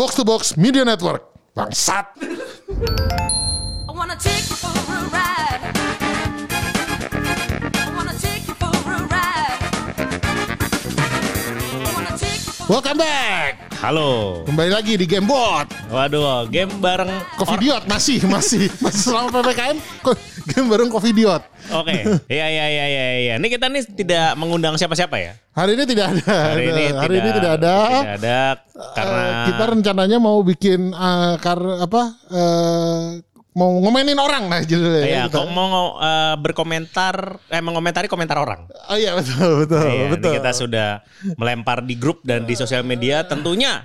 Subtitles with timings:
[0.00, 1.28] Box to Box Media Network.
[1.52, 2.16] Bangsat.
[2.16, 5.60] I wanna take you for a ride.
[12.64, 13.60] Welcome back.
[13.76, 14.40] Halo.
[14.48, 15.68] Kembali lagi di Gamebot.
[15.92, 19.76] Waduh, game bareng Covidiot masih masih masih selama PPKM
[20.50, 21.42] game bareng Covidiot.
[21.70, 21.94] Oke.
[22.26, 23.34] Iya iya iya iya iya.
[23.36, 25.32] Ini kita nih tidak mengundang siapa-siapa ya.
[25.50, 26.34] Hari ini tidak ada.
[26.52, 27.74] Hari ini Hari ini tidak ada.
[27.76, 28.40] Tidak ada
[28.90, 33.02] karena Eh, kita rencananya mau bikin eh, kar apa eh,
[33.50, 35.02] mau ngomenin orang nah judulnya.
[35.02, 37.14] Iya, Kita- kok mau eh, berkomentar
[37.46, 38.70] eh mengomentari komentar orang.
[38.86, 40.32] Oh iya betul betul Iya, ini betul.
[40.38, 40.88] kita sudah
[41.34, 43.84] melempar di grup dan di sosial media tentunya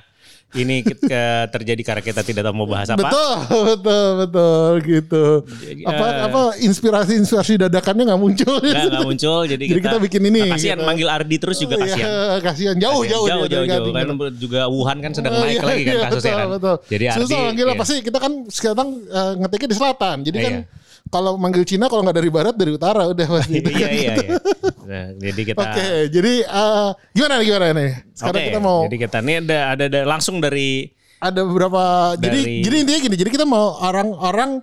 [0.55, 1.03] ini ke-
[1.49, 3.05] terjadi karena kita tidak tahu mau bahas apa.
[3.05, 3.35] Betul,
[3.75, 5.25] betul, betul gitu.
[5.45, 8.55] Jadi, apa eh, apa inspirasi inspirasi dadakannya nggak muncul.
[8.57, 10.87] Nggak, muncul jadi, Jadi kita bikin ini, Kasihan gitu.
[10.87, 12.07] manggil Ardi terus juga kasihan.
[12.07, 13.95] Iya, kasihan jauh jauh jauh jauh jauh Gading.
[13.95, 16.47] kan juga Wuhan kan sedang Oh, naik iya, lagi kan iya, kasusnya betul, kan.
[16.55, 16.75] Betul.
[16.87, 17.73] Jadi Ardi susah manggil iya.
[17.75, 17.97] apa sih?
[17.99, 20.17] Kita kan sekarang eh, ngetiknya di selatan.
[20.23, 20.83] Jadi kan Iya.
[21.07, 23.61] Kalau manggil Cina kalau nggak dari barat dari utara udah pasti.
[23.77, 24.37] iya iya iya.
[24.85, 27.91] Nah, jadi kita Oke, jadi eh, gimana nih gimana nih?
[28.13, 32.61] Sekarang kita mau Jadi kita ini ada ada, ada langsung dari ada beberapa jadi Dari-
[32.61, 33.15] jadi intinya gini.
[33.17, 34.61] Jadi kita mau orang-orang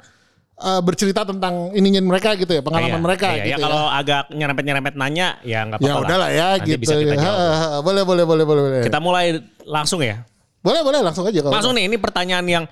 [0.55, 3.57] eh, bercerita tentang ininya mereka gitu ya, pengalaman Iya, mereka iya, gitu ya.
[3.67, 6.81] Kalau agak nyerempet-nyerempet nanya ya nggak apa-apa Ya udahlah ya Nanti gitu.
[6.87, 7.19] bisa kita ya.
[7.19, 7.83] jawab.
[7.83, 8.81] Boleh boleh boleh boleh boleh.
[8.87, 9.27] Kita mulai
[9.67, 10.23] langsung ya.
[10.63, 11.51] Boleh boleh langsung aja kalau.
[11.51, 12.65] Langsung nih ini pertanyaan yang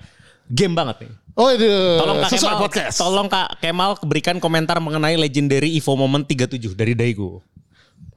[0.47, 1.11] game banget nih.
[1.33, 1.63] Oh itu
[1.97, 2.95] Tolong Kak sesuai Kemal, podcast.
[2.97, 7.39] tolong Kak Kemal berikan komentar mengenai legendary Evo Moment 37 dari Daigo.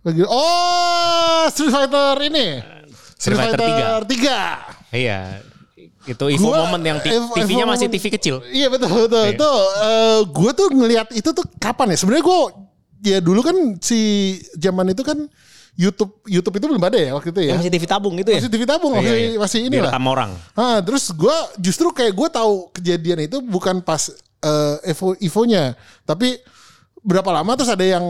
[0.02, 2.60] Lagi- Oh Street Fighter ini.
[3.14, 4.92] Street Fighter 3.
[4.92, 5.40] Iya.
[6.04, 6.98] Itu Evo Gua- Moment yang
[7.32, 8.42] TV-nya masih TV kecil.
[8.46, 9.24] Iya betul betul.
[9.24, 9.32] Iya.
[9.32, 11.96] Itu eh, gue tuh ngelihat itu tuh kapan ya?
[11.96, 12.38] Sebenarnya gue
[13.04, 14.00] ya dulu kan si
[14.56, 15.16] zaman itu kan
[15.74, 17.54] YouTube YouTube itu belum ada ya waktu itu ya.
[17.58, 18.38] Masih TV tabung gitu ya.
[18.38, 19.38] Masih TV tabung, Iya, masih iya.
[19.42, 19.90] masih ini lah.
[19.90, 20.30] Direkam orang.
[20.54, 24.10] Ah, terus gue justru kayak gue tahu kejadian itu bukan pas
[24.44, 25.74] eh, Evo Evonya,
[26.06, 26.38] tapi
[27.04, 28.00] berapa lama terus ada yang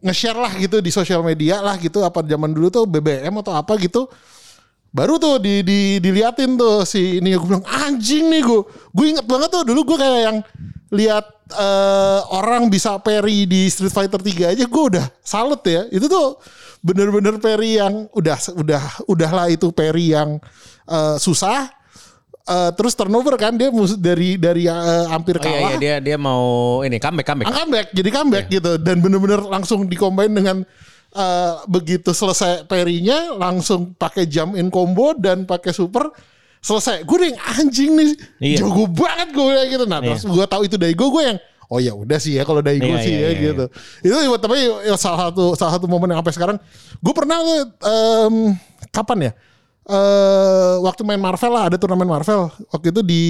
[0.00, 3.76] nge-share lah gitu di sosial media lah gitu apa zaman dulu tuh BBM atau apa
[3.76, 4.08] gitu
[4.90, 8.60] baru tuh di, di diliatin tuh si ini gue bilang anjing nih gue
[8.96, 10.38] gue inget banget tuh dulu gue kayak yang
[10.90, 16.08] lihat eh, orang bisa parry di Street Fighter 3 aja gue udah salut ya itu
[16.08, 16.40] tuh
[16.80, 20.40] bener-bener parry yang udah udah udahlah itu parry yang
[20.84, 21.70] eh, susah
[22.42, 24.74] Eh, terus turnover kan dia mus- dari dari eh,
[25.06, 26.42] hampir Oh iya, kalah iya dia dia mau
[26.82, 27.46] ini comeback comeback.
[27.46, 28.54] Ah, comeback jadi comeback Iya.
[28.58, 30.64] gitu dan bener-bener langsung dikombin dengan
[31.12, 36.10] eh, begitu selesai perinya langsung pakai jump in combo dan pakai super
[36.58, 38.56] selesai gue yang anjing nih Iya.
[38.64, 40.06] jago banget gue gitu nah Iya.
[40.10, 41.38] terus gue tahu itu Daigo gue yang
[41.70, 43.64] oh ya udah sih ya kalau Daigo Iya, sih iya, ya iya, gitu.
[44.02, 44.58] itu tapi
[44.90, 46.56] ya salah satu salah satu momen yang sampai sekarang.
[46.98, 48.58] Gue pernah em,
[48.90, 49.32] kapan ya?
[49.86, 52.50] Eh waktu main Marvel lah ada turnamen Marvel.
[52.74, 53.22] Waktu itu di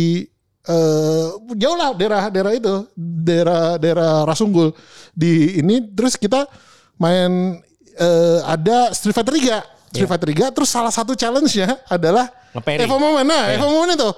[0.64, 4.72] eh jauh lah daerah daerah itu daerah daerah Rasunggul.
[5.12, 6.48] Di ini terus kita
[6.96, 7.60] main
[8.00, 12.32] eh ada Street Fighter 3 Street Fighter 3 terus salah satu challenge-nya adalah.
[12.56, 13.60] Evo Moment nah Iya.
[13.60, 14.10] Evo Moment itu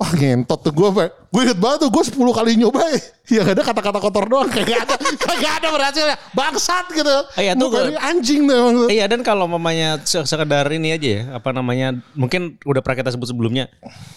[0.00, 0.88] Wah ngentot tuh gue
[1.28, 2.80] Gue inget banget tuh Gue 10 kali nyoba
[3.36, 8.00] Yang ada kata-kata kotor doang Kagak ada Kagak ada berhasilnya Bangsat gitu Iya, tuh dia
[8.00, 8.88] anjing tuh emang.
[8.88, 13.12] Iya dan kalau mamanya se- sekedar ini aja ya apa namanya mungkin udah pernah kita
[13.12, 13.68] sebut sebelumnya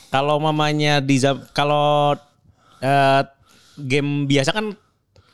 [0.07, 1.19] kalau mamanya di
[1.51, 2.15] kalau
[2.79, 3.21] eh,
[3.75, 4.71] game biasa kan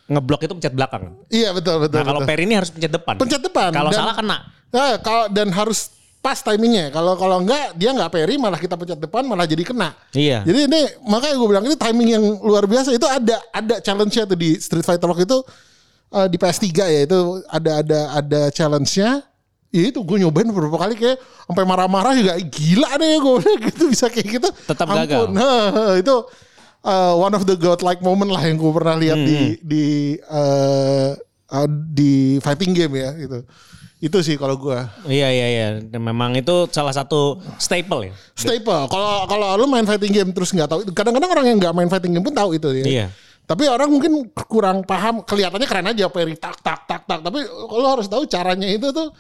[0.09, 1.13] ngeblok itu pencet belakang.
[1.29, 3.21] Iya betul betul Nah kalau per ini harus pencet depan.
[3.21, 3.69] Pencet depan.
[3.69, 4.37] Kalau salah kena.
[4.73, 6.91] Nah, kalau dan harus pas timingnya.
[6.91, 9.95] Kalau kalau enggak dia nggak peri malah kita pencet depan malah jadi kena.
[10.11, 10.43] Iya.
[10.43, 14.35] Jadi ini makanya gue bilang ini timing yang luar biasa itu ada ada challenge-nya tuh
[14.35, 15.39] di Street Fighter waktu itu
[16.11, 19.23] eh, di PS3 ya itu ada ada ada challenge-nya.
[19.69, 23.35] Ya itu gue nyobain beberapa kali kayak sampai marah-marah juga gila deh gue
[23.71, 24.49] gitu bisa kayak gitu.
[24.67, 25.29] Tetap gagal.
[25.37, 26.15] Nah, itu
[26.83, 29.55] uh, one of the godlike moment lah yang gue pernah lihat di Hmm.
[29.61, 29.85] di
[30.25, 31.13] uh,
[31.53, 33.39] uh, di fighting game ya gitu.
[33.99, 34.79] Itu sih kalau gue
[35.11, 35.67] Iya iya iya.
[35.99, 38.13] Memang itu salah satu staple ya.
[38.31, 38.87] staple.
[38.87, 42.15] Kalau kalau lu main fighting game terus nggak tahu, kadang-kadang orang yang nggak main fighting
[42.15, 42.85] game pun tahu itu ya.
[42.87, 43.07] Iya.
[43.43, 45.25] Tapi orang mungkin kurang paham.
[45.25, 47.19] Kelihatannya keren aja, peri tak tak tak tak.
[47.25, 49.11] Tapi lo harus tahu caranya itu tuh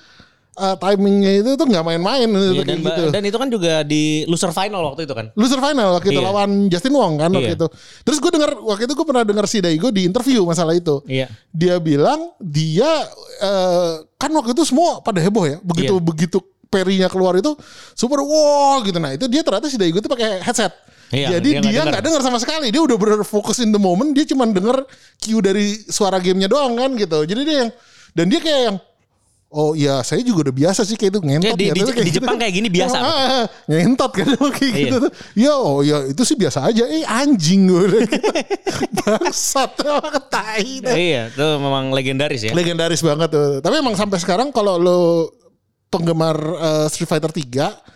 [0.59, 3.03] uh, timingnya itu tuh nggak main-main Iya, dan, ba- gitu.
[3.09, 5.31] dan itu kan juga di loser final waktu itu kan.
[5.33, 6.27] Loser final waktu itu Iya.
[6.27, 7.57] lawan Justin Wong kan waktu Iya.
[7.57, 7.67] itu.
[8.03, 10.99] Terus gue dengar waktu itu gue pernah dengar si Daigo di interview masalah itu.
[11.07, 11.31] Iya.
[11.49, 12.91] Dia bilang dia
[13.39, 15.57] eh, kan waktu itu semua pada heboh ya.
[15.59, 16.03] Begitu Iya.
[16.03, 17.55] begitu perinya keluar itu
[17.91, 18.99] super wow gitu.
[18.99, 20.69] Nah itu dia ternyata si Daigo itu pakai headset.
[21.09, 22.69] Iya, Jadi dia nggak dengar sama sekali.
[22.69, 24.13] Dia udah bener fokus in the moment.
[24.13, 24.85] Dia cuma denger
[25.17, 27.25] cue dari suara gamenya doang kan gitu.
[27.25, 27.69] Jadi dia yang
[28.13, 28.77] dan dia kayak yang
[29.49, 31.49] Oh iya, saya juga udah biasa sih kayak itu ngentot.
[31.49, 32.97] Ya, di- ya, di- kayak di Jepang kayak gini biasa.
[32.97, 34.81] Ah, ah, ah, ngentot kan kayak Iya.
[34.85, 35.11] gitu tuh.
[35.33, 36.83] Ya, oh ya itu sih biasa aja.
[36.85, 38.05] Eh anjing gue.
[38.05, 38.21] gitu.
[39.01, 40.85] Bangsat, ketai.
[40.85, 42.53] Iya, itu memang legendaris ya.
[42.53, 43.57] Legendaris banget tuh.
[43.57, 44.99] Tapi emang sampai sekarang kalau lo
[45.89, 47.89] penggemar eh, Street Fighter 3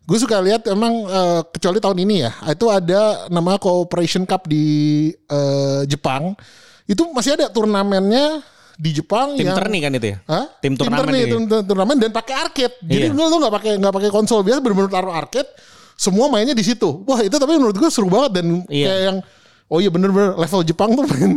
[0.00, 4.66] gue suka lihat emang eh, kecuali tahun ini ya itu ada nama Cooperation Cup di
[5.10, 6.34] eh, Jepang
[6.86, 8.42] itu masih ada turnamennya
[8.80, 10.18] di Jepang Tim yang turni kan itu ya?
[10.24, 10.44] Hah?
[10.56, 11.32] Tim turnamen turni, gitu ya?
[11.36, 12.74] tim- tim turnamen dan pakai arcade.
[12.80, 13.12] Jadi Iya.
[13.12, 15.50] lu nggak pakai nggak pakai konsol biasa benar-benar taruh arcade.
[15.94, 17.04] Semua mainnya di situ.
[17.04, 18.86] Wah itu tapi menurut gue seru banget dan Iya.
[18.88, 19.16] kayak yang
[19.68, 21.32] oh iya bener-bener level Jepang tuh main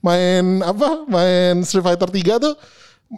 [0.00, 2.54] main apa main Street Fighter 3 tuh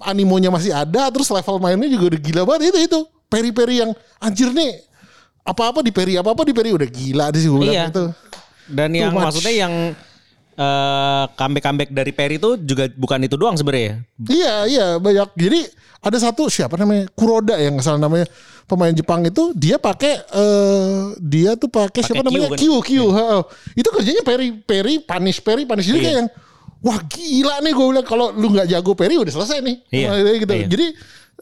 [0.00, 4.50] animonya masih ada terus level mainnya juga udah gila banget itu itu peri-peri yang anjir
[4.50, 4.80] nih
[5.42, 7.90] apa-apa di peri apa-apa di peri udah gila deh sih gue Iya.
[7.90, 8.04] itu.
[8.64, 9.24] Dan Too yang much.
[9.28, 9.74] maksudnya yang
[10.54, 14.02] eh, comeback-comeback dari Perry itu juga bukan itu doang sebenarnya.
[14.24, 15.34] Iya iya banyak.
[15.34, 15.60] Jadi
[16.00, 18.28] ada satu siapa namanya Kuroda yang salah namanya
[18.64, 22.58] pemain Jepang itu dia pakai eh dia tuh pakai siapa Q namanya kan?
[22.60, 22.90] Q Q.
[23.10, 23.40] ha.
[23.72, 26.04] Itu kerjanya peri peri punish peri punish jadi Iya.
[26.04, 26.28] kayak yang
[26.84, 29.76] wah gila nih gue bilang kalau lu nggak jago peri udah selesai nih.
[29.90, 30.52] Iya, Nah, gitu.
[30.52, 30.66] iya.
[30.68, 30.86] Jadi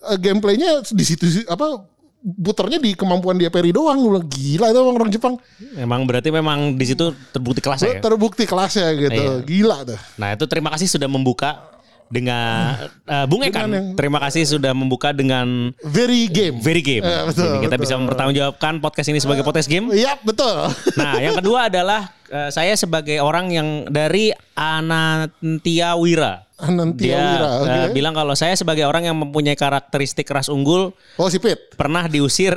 [0.02, 1.82] eh, gameplaynya di situ apa
[2.22, 5.34] puternya di kemampuan dia peri doang gue gila itu orang, orang Jepang
[5.74, 8.00] Memang berarti memang di situ terbukti kelasnya ya.
[8.00, 9.34] terbukti kelasnya gitu Iya.
[9.42, 11.71] gila tuh Nah itu terima kasih sudah membuka
[12.12, 13.66] dengan eh, Bung Ekan.
[13.66, 17.00] Dengan yang- Terima kasih sudah membuka dengan very game Very Game.
[17.00, 17.82] Eh, betul, Jadi kita betul.
[17.82, 19.88] bisa mempertanggungjawabkan podcast ini sebagai podcast game.
[19.90, 20.68] Iya betul
[21.00, 26.44] Nah, yang kedua adalah eh, saya sebagai orang yang dari Anantia Wira.
[26.54, 27.70] Anantia Dia Wira, oke.
[27.72, 32.06] eh, bilang kalau saya sebagai orang yang mempunyai karakteristik ras unggul oh si Pit pernah
[32.06, 32.54] diusir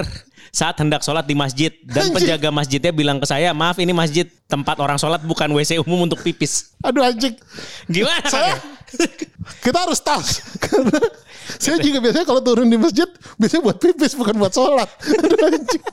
[0.56, 1.76] saat hendak sholat di masjid.
[1.84, 2.16] Dan Anjing.
[2.16, 6.24] penjaga masjidnya bilang ke saya maaf ini masjid tempat orang sholat bukan WC umum untuk
[6.24, 6.72] pipis.
[6.80, 7.36] Aduh anjing.
[7.92, 8.24] Gimana?
[8.24, 8.56] Saya
[9.60, 10.24] kita harus tahu
[10.64, 11.00] karena
[11.60, 14.88] saya juga biasanya kalau turun di masjid biasanya buat pipis bukan buat sholat.
[15.12, 15.84] Aduh, anjing.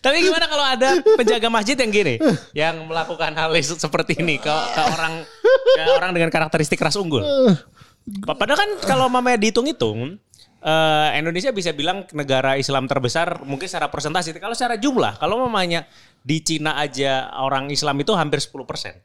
[0.00, 0.88] tapi gimana kalau ada
[1.20, 2.16] penjaga masjid yang gini
[2.56, 5.20] yang melakukan hal se- seperti ini ke, ke orang
[5.76, 7.20] ke orang dengan karakteristik ras unggul?
[8.24, 10.16] Pa- padahal kan kalau mamanya dihitung-hitung
[10.64, 15.84] eh, Indonesia bisa bilang negara Islam terbesar mungkin secara persentase kalau secara jumlah kalau mamanya
[16.18, 18.56] di Cina aja orang Islam itu hampir 10%.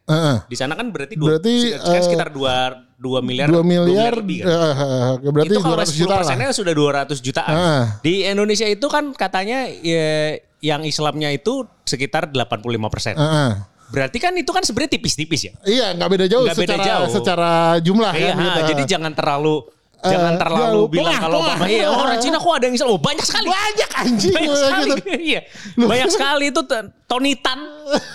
[0.07, 0.35] Heeh.
[0.47, 2.55] Di sana kan berarti dua, Berarti, sekitar- eh, sekitar 2
[2.95, 4.47] 2 miliar 2 miliar, lebih kan?
[4.47, 4.75] eh,
[5.19, 6.17] eh, berarti itu kalau 200 juta 10 lah.
[6.23, 7.53] persennya sudah 200 jutaan.
[7.53, 7.83] Ah.
[7.99, 13.15] Di Indonesia itu kan katanya ya, yang Islamnya itu sekitar 85 persen.
[13.15, 13.51] Heeh.
[13.89, 15.53] Berarti kan itu kan sebenarnya tipis-tipis ya.
[15.65, 17.07] Iya nggak beda jauh Nggak beda secara jauh.
[17.09, 17.51] secara
[17.81, 18.35] jumlah Iya, kan.
[18.37, 18.59] ha, gitu.
[18.69, 19.55] jadi jangan terlalu
[19.99, 20.87] Jangan terlalu jauh.
[20.87, 22.89] bilang kalau iya oh, orang Cina kok ada yang Islam.
[22.95, 23.47] Oh, banyak sekali.
[23.51, 24.87] banyak anjing Banyak sekali.
[24.87, 24.95] gitu.
[25.29, 25.41] Iya.
[25.75, 26.61] Banyak sekali itu
[27.09, 27.59] Tony Tan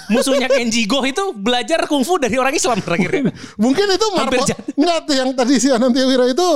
[0.09, 3.27] musuhnya Kenji Go itu belajar kungfu dari orang Islam terakhir.
[3.59, 4.49] Mungkin itu marbot
[4.79, 6.49] enggak yang tadi si Anantia Wira itu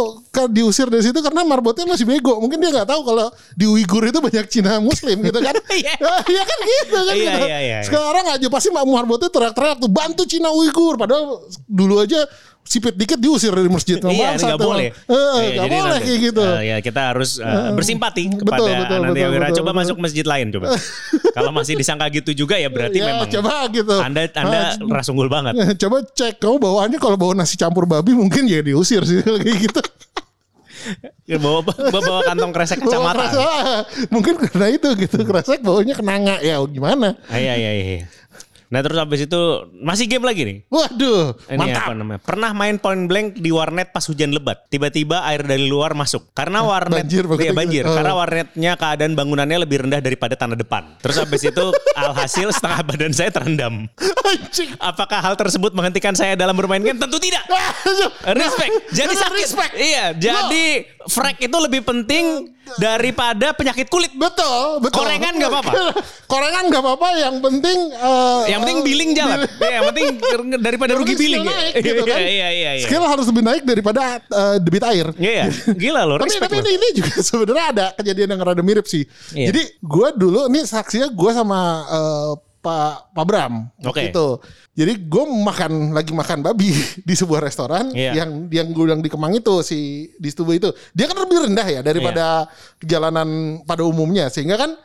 [0.54, 2.38] diusir dari situ karena marbotnya masih bego.
[2.38, 3.26] Mungkin dia nggak tahu kalau
[3.58, 5.54] di Uighur itu banyak Cina Muslim gitu kan.
[5.78, 5.94] Iya.
[6.26, 7.14] Iya kan gitu kan.
[7.14, 7.46] Iya, gitu.
[7.46, 7.78] iya, iya, iya.
[7.86, 10.94] Sekarang aja pasti Mak marbotnya teriak-teriak tuh bantu Cina Uighur.
[10.98, 12.24] Padahal dulu aja
[12.68, 13.96] sipit dikit diusir dari masjid.
[13.96, 14.68] Iya, Bangsat nggak emang.
[14.68, 14.88] boleh.
[14.92, 16.42] Eh, Iya, jadi boleh nanti, kayak gitu.
[16.44, 19.78] eh, ya kita harus eh, bersimpati Betul, kepada betul, Anantia betul, betul, Coba betul.
[19.80, 20.66] masuk masjid lain coba.
[21.36, 23.96] Kalau masih disangka gitu juga ya berarti Ya, memang coba gitu.
[23.96, 25.54] Anda Anda Ah, ras unggul banget.
[25.82, 29.80] Coba cek kamu bawaannya kalau bawa nasi campur babi mungkin ya diusir sih kayak gitu.
[31.26, 33.18] Ya, bawa, bawa, bawa kantong kresek Bawa kecamatan.
[33.20, 37.18] kresek, ah, mungkin karena itu gitu kresek baunya kenanga ya gimana?
[37.26, 37.98] Ah, Iya iya iya.
[38.68, 39.40] Nah terus habis itu
[39.80, 40.58] masih game lagi nih.
[40.68, 41.88] Waduh, Ini mantap.
[41.88, 42.20] apa namanya?
[42.20, 44.68] Pernah main point blank di warnet pas hujan lebat.
[44.68, 46.36] Tiba-tiba air dari luar masuk.
[46.36, 47.84] Karena warnet banjir, iya, banjir.
[47.88, 47.96] Oh.
[47.96, 51.00] Karena warnetnya keadaan bangunannya lebih rendah daripada tanah depan.
[51.00, 51.64] Terus habis itu
[52.00, 53.88] alhasil setengah badan saya terendam.
[54.76, 57.00] Apakah hal tersebut menghentikan saya dalam bermain game?
[57.00, 57.48] Tentu tidak.
[58.36, 58.72] Respect.
[58.92, 59.36] Jadi sakit.
[59.40, 59.72] respect.
[59.80, 64.12] Iya, jadi frag itu lebih penting daripada penyakit kulit.
[64.12, 65.00] Betul, betul.
[65.00, 65.72] Korengan nggak apa-apa.
[66.32, 67.08] Korengan nggak apa-apa.
[67.16, 69.38] Yang penting, eh, Yang penting billing jalan.
[69.48, 70.06] Iya, yang penting
[70.60, 71.48] daripada rugi billing.
[71.48, 71.50] ya.
[71.50, 72.20] naik gitu kan.
[72.20, 72.84] Iya, iya, iya.
[72.84, 75.06] skill harus lebih naik daripada eh, debit air.
[75.16, 76.16] Iya, gila loh.
[76.20, 79.08] Tapi, tapi ini, ini juga sebenarnya ada kejadian yang rada mirip sih.
[79.32, 79.50] Iya.
[79.50, 82.32] Jadi gue dulu ini saksinya gue sama eh,
[82.68, 83.52] Pak Pak Bram
[83.88, 84.12] Oke.
[84.12, 84.26] itu.
[84.76, 86.68] Jadi gue makan lagi makan babi
[87.08, 88.12] di sebuah restoran Iya.
[88.24, 90.68] yang yang gue bilang di Kemang itu si di Stubo itu.
[90.92, 92.44] Dia kan lebih rendah ya daripada
[92.78, 92.84] Iya.
[92.84, 93.28] jalanan
[93.64, 94.76] pada umumnya sehingga kan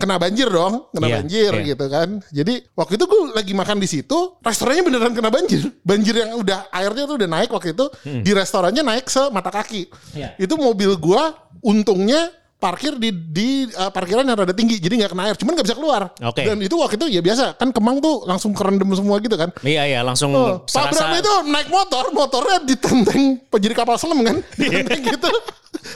[0.00, 1.66] kena banjir dong, kena Iya, banjir iya.
[1.76, 2.08] gitu kan.
[2.32, 5.60] Jadi waktu itu gue lagi makan di situ, restorannya beneran kena banjir.
[5.84, 7.84] Banjir yang udah airnya tuh udah naik waktu itu
[8.24, 9.92] di restorannya naik semata kaki.
[9.92, 10.16] Hmm.
[10.16, 10.28] Iya.
[10.40, 15.32] Itu mobil gua untungnya parkir di di eh, parkiran yang rada tinggi jadi nggak kena
[15.32, 16.44] air cuman nggak bisa keluar Oke.
[16.44, 19.88] dan itu waktu itu ya biasa kan Kemang tuh langsung kerendam semua gitu kan Iya
[19.88, 25.00] iya langsung Oh, Pak Bram itu naik motor, motornya ditenteng penjiri kapal selam kan, ditenteng
[25.00, 25.30] gitu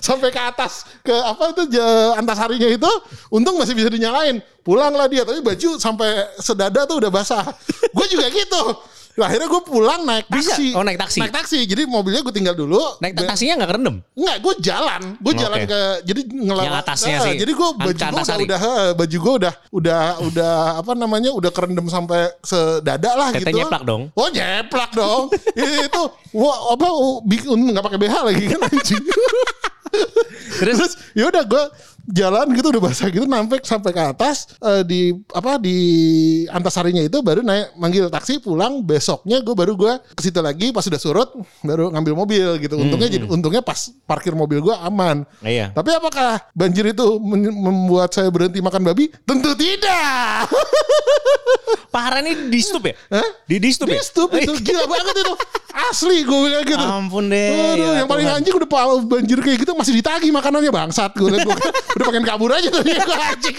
[0.00, 1.62] sampai ke atas ke apa itu
[2.16, 2.90] antasarinya itu,
[3.28, 4.40] untung masih bisa dinyalain.
[4.64, 7.44] Pulanglah dia, tapi baju sampai sedada tuh udah basah.
[7.92, 8.62] gue juga gitu.
[9.14, 10.58] Lah, akhirnya gue pulang naik Bisa?
[10.58, 10.74] taksi.
[10.74, 11.18] Oh, naik taksi.
[11.22, 11.58] Naik taksi.
[11.70, 12.82] Jadi mobilnya gue tinggal dulu.
[12.98, 13.96] naik Be- taksinya nggak kerendam.
[14.18, 15.02] Enggak, gue jalan.
[15.22, 15.70] Gue jalan Oke.
[15.70, 16.66] ke jadi ngelawat.
[16.66, 17.34] Yang atasnya Ah, sih.
[17.38, 18.60] Jadi gue An- baju gue udah, udah
[18.98, 23.62] baju gue udah udah udah apa namanya udah kerendam sampai sedada lah Tete gitu.
[23.62, 24.10] nyeplak dong.
[24.18, 25.30] Oh nyeplak dong.
[25.54, 26.02] itu
[26.34, 26.86] wah apa
[27.70, 29.04] nggak pakai BH lagi kan anjing.
[30.58, 30.76] Terus?
[30.82, 31.64] Terus ya udah gue
[32.10, 35.00] jalan gitu udah basah gitu sampai sampai ke atas eh, di
[35.32, 35.76] apa di
[36.52, 40.84] antasarinya itu baru naik manggil taksi pulang besoknya gue baru gue ke situ lagi pas
[40.84, 41.32] sudah surut
[41.64, 45.72] baru ngambil mobil gitu untungnya jadi untungnya pas parkir mobil gue aman Iya.
[45.72, 50.48] tapi apakah banjir itu membuat saya berhenti makan babi tentu tidak
[51.94, 52.94] Parah ini di stup ya?
[53.06, 53.28] Hah?
[53.46, 54.02] Di di stup Di ya?
[54.02, 55.34] stup itu gila banget itu
[55.74, 57.50] asli gue bilang gitu Ampun deh.
[57.74, 58.68] Aduh, ya yang paling anjing udah
[59.06, 61.54] banjir kayak gitu masih ditagi makanannya bangsat gue liat gue
[61.94, 63.56] udah pengen kabur aja tuh dia gue anjing.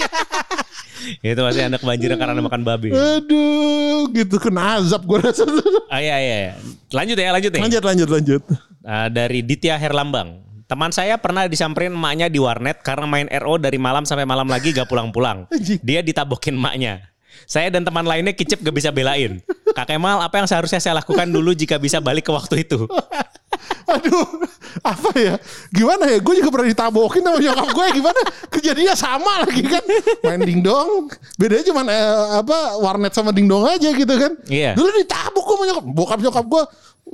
[1.21, 2.89] Itu masih anak kebanjiran karena makan babi.
[2.91, 5.45] Aduh, gitu kena azab gue rasa.
[5.91, 6.53] Ah, iya iya.
[6.91, 7.61] Lanjut ya, lanjut nih.
[7.61, 8.41] lanjut lanjut lanjut.
[8.85, 10.43] Uh, dari Ditya Herlambang.
[10.65, 14.73] Teman saya pernah disamperin emaknya di warnet karena main RO dari malam sampai malam lagi
[14.73, 15.45] gak pulang-pulang.
[15.85, 17.05] Dia ditabokin emaknya.
[17.45, 19.45] Saya dan teman lainnya kicip gak bisa belain.
[19.75, 22.87] Kak Kemal, apa yang seharusnya saya lakukan dulu jika bisa balik ke waktu itu?
[23.93, 24.47] Aduh,
[24.81, 25.35] apa ya?
[25.69, 26.23] Gimana ya?
[26.23, 27.85] Gue juga pernah ditabokin sama nyokap gue.
[27.99, 28.21] Gimana?
[28.49, 29.83] Kejadiannya sama lagi kan?
[30.23, 31.11] Main dingdong.
[31.35, 34.31] Bedanya cuma eh, apa warnet sama dingdong aja gitu kan?
[34.47, 34.79] Iya.
[34.79, 35.85] Dulu ditabok gue sama nyokap.
[35.91, 36.63] Bokap nyokap gue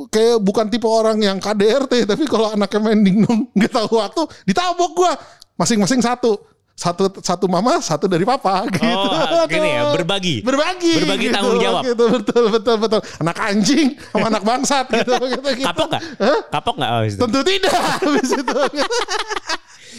[0.08, 4.92] kayak bukan tipe orang yang KDRT tapi kalau anaknya main dingdong nggak tahu waktu ditabok
[4.96, 5.12] gue
[5.60, 6.40] masing-masing satu
[6.82, 10.42] satu satu mama satu dari papa gitu Oh, gini ya, berbagi.
[10.42, 11.84] berbagi Berbagi gitu, tanggung jawab.
[11.86, 15.68] gitu betul betul betul anak anjing sama anak bangsat gitu gitu, gitu.
[15.70, 16.02] Kapok gak?
[16.18, 16.40] Hah?
[16.50, 16.90] Kapok gak?
[16.90, 17.02] Oh.
[17.06, 17.70] Tentu tidak
[18.02, 18.58] habis itu.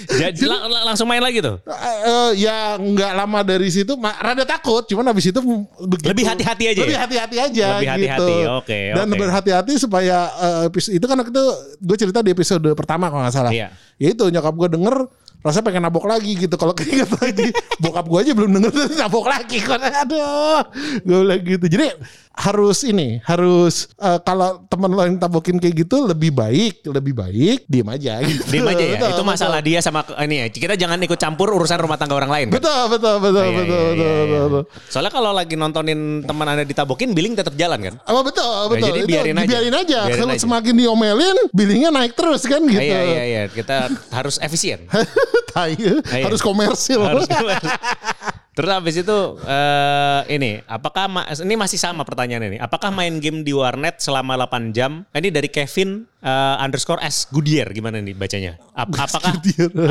[0.09, 1.61] Jadi lang- lang- langsung main lagi tuh.
[1.69, 5.37] Eh, ya nggak lama dari situ rada takut cuman habis itu
[5.79, 7.01] begitu, Lebih hati-hati aja lebih ya?
[7.05, 9.19] hati-hati aja Lebih gitu hati-hati, oke, dan oke.
[9.21, 10.17] berhati-hati supaya
[10.65, 11.45] episode itu kan waktu itu
[11.79, 13.69] gue cerita di episode pertama kalau nggak salah Iya.
[14.01, 14.97] ya itu nyokap gue denger
[15.43, 19.27] rasanya pengen nabok lagi gitu kalau keinget lagi bokap gue aja belum denger terus nabok
[19.27, 20.63] lagi kok aduh
[21.03, 21.87] gue bilang gitu jadi
[22.33, 27.59] harus ini harus eh, kalau teman lo yang tabokin kayak gitu lebih baik lebih baik
[27.69, 28.43] diem aja gitu.
[28.49, 28.93] Diem aja ya.
[28.97, 29.69] Betul, itu masalah betul.
[29.69, 30.47] dia sama ini ya.
[30.49, 32.47] Kita jangan ikut campur urusan rumah tangga orang lain.
[32.49, 32.57] Kan?
[32.57, 34.41] Betul, betul, betul, Iya, betul, iya, betul, iya, betul, iya.
[34.49, 34.63] betul.
[34.89, 37.95] Soalnya kalau lagi nontonin teman anda ditabokin, billing tetap jalan kan?
[38.05, 38.87] Apa betul, betul.
[38.89, 39.45] jadi Itu biarin aja.
[39.45, 39.99] dibiarin aja.
[40.09, 40.41] Biarin Kalau aja.
[40.41, 42.81] semakin diomelin, billingnya naik terus kan gitu.
[42.81, 43.43] Iya iya iya.
[43.53, 44.85] Kita harus efisien.
[45.53, 46.25] Tai, Iya.
[46.27, 47.01] harus komersil.
[47.03, 47.27] harus
[48.57, 52.57] Terus habis itu eh ini apakah ma- ini masih sama pertanyaan ini?
[52.61, 55.09] Apakah main game di warnet selama 8 jam?
[55.09, 58.53] Ini dari Kevin eh, underscore S Goodyear gimana nih bacanya?
[58.73, 59.35] Ap- apakah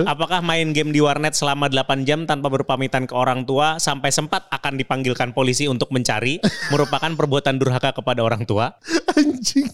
[0.07, 4.47] apakah main game di warnet selama 8 jam tanpa berpamitan ke orang tua sampai sempat
[4.50, 6.39] akan dipanggilkan polisi untuk mencari
[6.71, 8.73] merupakan perbuatan durhaka kepada orang tua?
[9.13, 9.67] Anjing.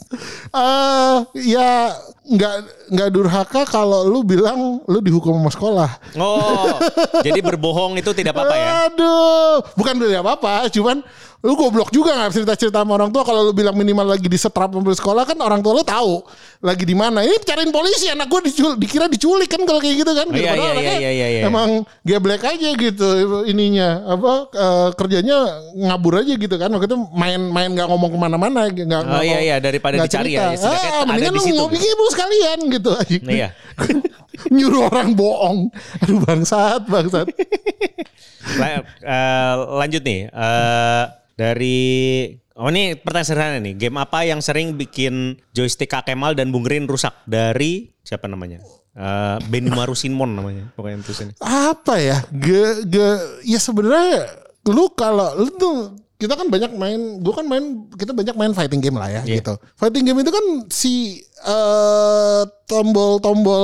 [0.51, 1.17] Eh,
[1.53, 1.93] ya
[2.27, 2.55] nggak
[2.91, 5.89] nggak durhaka kalau lu bilang lu dihukum sama sekolah.
[6.19, 6.75] Oh,
[7.23, 8.71] jadi berbohong itu tidak apa-apa ya?
[8.91, 10.99] Aduh, bukan beli apa-apa, cuman
[11.37, 14.73] lu goblok juga nggak cerita-cerita sama orang tua kalau lu bilang minimal lagi di setrap
[14.73, 16.25] mobil sekolah kan orang tua lu tahu
[16.59, 17.21] lagi di mana.
[17.21, 20.25] Ini cariin polisi anak gue dicul, dikira diculik kan kalau kayak gitu kan.
[20.33, 21.41] Iya, Padahal iya, anaknya iya, iya, iya.
[21.45, 21.69] Emang
[22.01, 23.07] geblek aja gitu
[23.45, 25.37] ininya apa eh, kerjanya
[25.77, 26.73] ngabur aja gitu kan.
[26.73, 30.51] Waktu itu main-main nggak ngomong ke mana-mana, nggak nggak Oh, iya, iya, daripada dicari ya,
[30.51, 30.57] cerita.
[30.57, 31.53] istilahnya Ah, mendingan di lu situ.
[31.53, 32.91] ngomong ibu sekalian gitu.
[33.29, 33.47] Iya.
[34.55, 35.69] Nyuruh orang bohong.
[35.99, 37.27] Aduh bangsat, bangsat.
[38.57, 41.03] La- eh, lanjut nih eh,
[41.35, 41.79] dari
[42.55, 46.63] oh ini pertanyaan sederhana nih game apa yang sering bikin joystick Kak Kemal dan Bung
[46.63, 48.63] Rin rusak dari siapa namanya
[48.97, 53.09] Eh Benny Marusinmon namanya pokoknya itu sini apa ya ge ge
[53.45, 54.25] ya sebenarnya
[54.65, 55.75] lu kalau lu tuh
[56.17, 59.37] kita kan banyak main gue kan main kita banyak main fighting game lah ya Iya.
[59.37, 63.63] gitu fighting game itu kan si eh tombol-tombol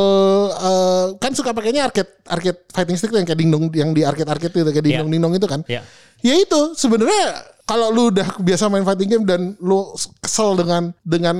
[0.51, 4.53] eh, kan suka pakainya arcade arcade fighting stick yang kayak dingdong yang di arcade arcade
[4.53, 4.83] itu kayak Iya.
[5.01, 5.81] dingdong dingdong itu kan Iya.
[6.21, 7.25] ya itu sebenarnya
[7.63, 11.37] kalau lu udah biasa main fighting game dan lu kesel dengan dengan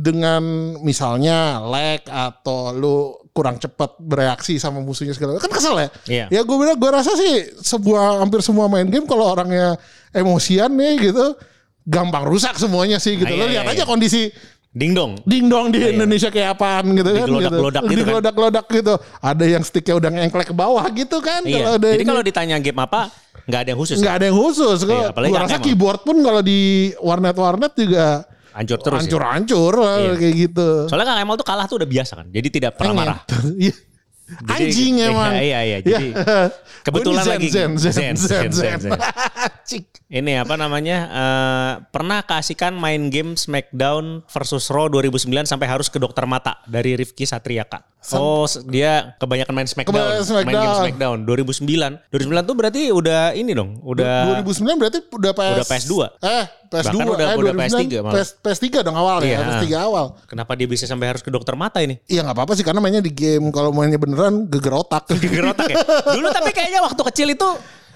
[0.00, 0.42] dengan
[0.80, 2.96] misalnya lag atau lu
[3.36, 5.88] kurang cepat bereaksi sama musuhnya segala kan kesel ya.
[6.08, 6.26] Iya.
[6.32, 9.76] Ya gue bilang gue rasa sih sebuah hampir semua main game kalau orangnya
[10.16, 11.36] emosian nih gitu
[11.84, 13.28] gampang rusak semuanya sih gitu.
[13.28, 13.86] Ah, Lo iya, lihat iya, aja iya.
[13.86, 14.32] kondisi
[14.76, 15.16] Ding dong.
[15.24, 17.96] ding dong di Indonesia kayak apaan gitu kan Digelodak-gelodak gitu kan.
[17.98, 21.56] digelodak-gelodak gitu ada yang sticknya udah ngengklek ke bawah gitu kan Iya.
[21.56, 23.00] kalau ada Jadi kalau ditanya game apa,
[23.42, 23.96] nggak ada yang khusus.
[23.96, 25.64] nggak ada yang khusus Iya, apalagi gua rasa Emil.
[25.64, 26.60] keyboard pun kalau di
[26.98, 28.06] warnet-warnet juga
[28.52, 28.92] Hancur terus.
[28.92, 29.00] ya.
[29.00, 30.12] hancur-hancur Iya.
[30.14, 32.26] kayak gitu Soalnya Kang Emal tuh kalah tuh udah biasa kan.
[32.28, 33.18] Jadi tidak pernah marah.
[34.26, 34.42] Iya.
[34.42, 35.32] Jadi- Anjing iya, emang.
[35.38, 35.78] iya, iya.
[35.80, 36.06] Jadi
[36.86, 38.92] kebetulan Gua lagi zen, zen, zen, zen, zen, zen, zen.
[40.06, 40.98] Ini apa namanya?
[41.10, 46.94] eh, pernah keasikan main game Smackdown versus Raw 2009 sampai harus ke dokter mata dari
[46.94, 47.82] Rifki Satria Kak.
[48.12, 49.90] Oh, dia kebanyakan main Smackdown.
[49.90, 50.78] Kebanyakan Main game Smackdown.
[50.78, 52.14] Smackdown 2009.
[52.14, 55.92] 2009 tuh berarti udah ini dong, udah 2009 berarti udah PS Udah PS2.
[56.22, 58.14] Eh, PS2 Bahkan udah- eh, udah 2009 PS3 malah.
[58.14, 59.32] PS, PS3 dong awal Iya.
[59.32, 60.06] ya, PS3 awal.
[60.24, 61.98] Kenapa dia bisa sampai harus ke dokter mata ini?
[62.04, 65.10] Iya nggak apa-apa sih karena mainnya di game kalau mainnya beneran geger otak.
[65.22, 65.76] Geger otak ya.
[66.12, 67.48] Dulu tapi kayaknya waktu kecil itu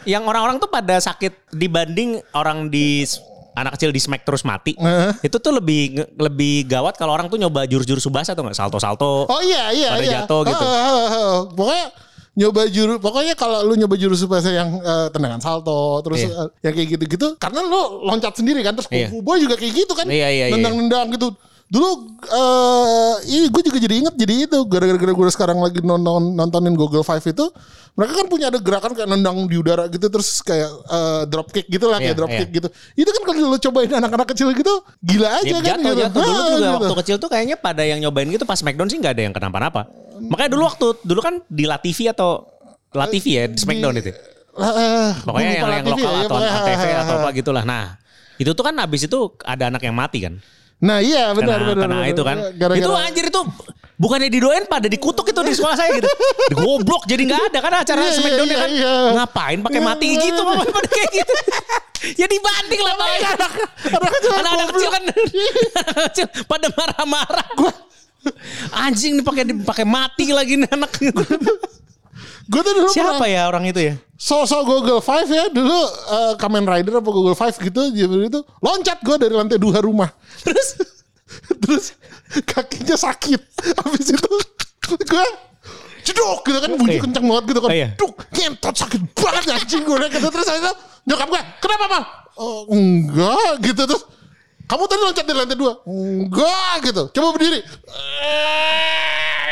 [0.08, 3.04] yang orang-orang tuh pada sakit dibanding orang di
[3.60, 4.72] anak kecil di smack terus mati.
[4.74, 5.12] Heeh.
[5.20, 9.28] Itu tuh lebih lebih gawat kalau orang tuh nyoba jurus-jurus subasa atau nggak salto-salto.
[9.28, 10.12] Oh iya iya Pada iya.
[10.24, 10.64] jatuh gitu.
[10.64, 11.38] Ah, ah, ah, ah.
[11.52, 11.86] Pokoknya
[12.30, 16.30] nyoba juru pokoknya kalau lu nyoba jurus supaya yang eh, tendangan salto terus Iya.
[16.30, 19.10] eh, yang kayak gitu-gitu karena lu loncat sendiri kan terus Iya.
[19.10, 20.54] Fu Boy juga kayak gitu kan Iya, iya, iya.
[20.54, 21.34] nendang-nendang gitu
[21.70, 21.88] dulu
[22.26, 27.06] eh ini gue juga jadi inget jadi itu gara-gara gue sekarang lagi nonton nontonin Google
[27.06, 27.46] Five itu
[27.94, 31.70] mereka kan punya ada gerakan kayak nendang di udara gitu terus kayak eh, drop kick
[31.70, 32.38] gitu lah kayak Iya, drop iya.
[32.42, 35.94] kick gitu itu kan kalau lu cobain anak-anak kecil gitu gila aja Ya, kan jatuh
[35.94, 36.02] gitu.
[36.02, 36.74] jatuh dulu Ah, juga gitu.
[36.74, 39.86] waktu kecil tuh kayaknya pada yang nyobain gitu pas Smackdown sih nggak ada yang kenapa-napa.
[40.20, 42.50] Makanya dulu waktu dulu kan di La TV atau
[42.92, 44.10] La TV ya di Smackdown itu.
[44.10, 46.58] Eh, Pokoknya yang, yang lokal ya, atau ha,
[47.06, 47.62] atau apa gitulah.
[47.62, 47.94] Nah
[48.36, 50.34] itu tuh kan habis itu ada anak yang mati kan.
[50.80, 51.76] Nah iya benar benar.
[51.76, 52.08] kena benar.
[52.08, 52.36] itu kan.
[52.56, 53.40] Gara-gara- Itu anjir itu
[53.94, 56.08] bukannya didoain pada dikutuk itu di sekolah saya gitu.
[56.56, 58.70] Goblok jadi nggak ada kan acara Iya, iya, Smackdown iya, kan.
[58.70, 58.94] iya.
[59.14, 60.20] Ngapain pakai Iya, mati iya.
[60.22, 61.32] gitu pada kayak gitu.
[62.20, 63.52] ya dibanding lah pakai anak
[64.32, 67.48] anak kecil kan anak kecil pada marah-marah.
[68.74, 70.90] Anjing nih pakai dipakai mati lagi nih anak.
[72.50, 73.94] Gue tuh dulu Siapa pernah ya orang itu ya?
[74.20, 75.72] sosok Google Five ya dulu
[76.10, 80.10] eh, Kamen Rider apa Google Five gitu jadi itu loncat gue dari lantai dua rumah.
[80.44, 80.68] Terus
[81.56, 81.84] Terus
[82.42, 83.40] kakinya sakit.
[83.78, 84.28] Habis itu
[84.90, 85.26] gue
[86.02, 87.00] cedok gitu kan bunyi Iya.
[87.00, 87.70] kencang banget gitu kan.
[87.70, 87.88] Iya.
[87.94, 90.72] Duk, ngentot sakit banget anjing gue gitu terus itu
[91.06, 92.04] nyokap gue, "Kenapa, Bang?"
[92.34, 94.02] "Oh, enggak gitu terus
[94.64, 97.58] kamu tadi loncat dari lantai dua Enggak gitu Coba berdiri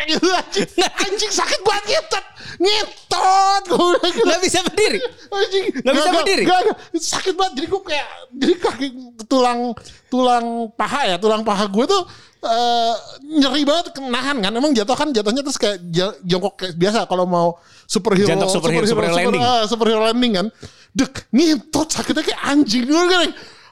[0.09, 0.68] Gitu anjing.
[0.81, 2.25] Anjing sakit banget ngentot
[2.59, 4.99] Ngentot Gue nggak bisa berdiri.
[5.29, 5.64] Anjing.
[5.79, 6.42] Nggak bisa berdiri?
[6.44, 6.77] Gak, gak.
[6.97, 7.53] Sakit banget.
[7.55, 8.87] Jadi gue kayak Jadi kaki
[9.25, 9.61] tulang
[10.09, 12.03] Tulang paha ya Tulang paha gue tuh
[12.40, 12.94] eh,
[13.37, 14.51] Nyeri banget Nahan kan.
[14.51, 15.77] Emang jatuh kan Jatuhnya terus kayak
[16.25, 17.49] Jongkok kayak biasa Kalau mau
[17.85, 19.42] superhero Jantok superhero- superhero landing.
[19.42, 20.47] ah, Superhero landing kan.
[20.90, 22.85] Dek Ngentot sakitnya kayak anjing.
[22.85, 23.29] Gue kan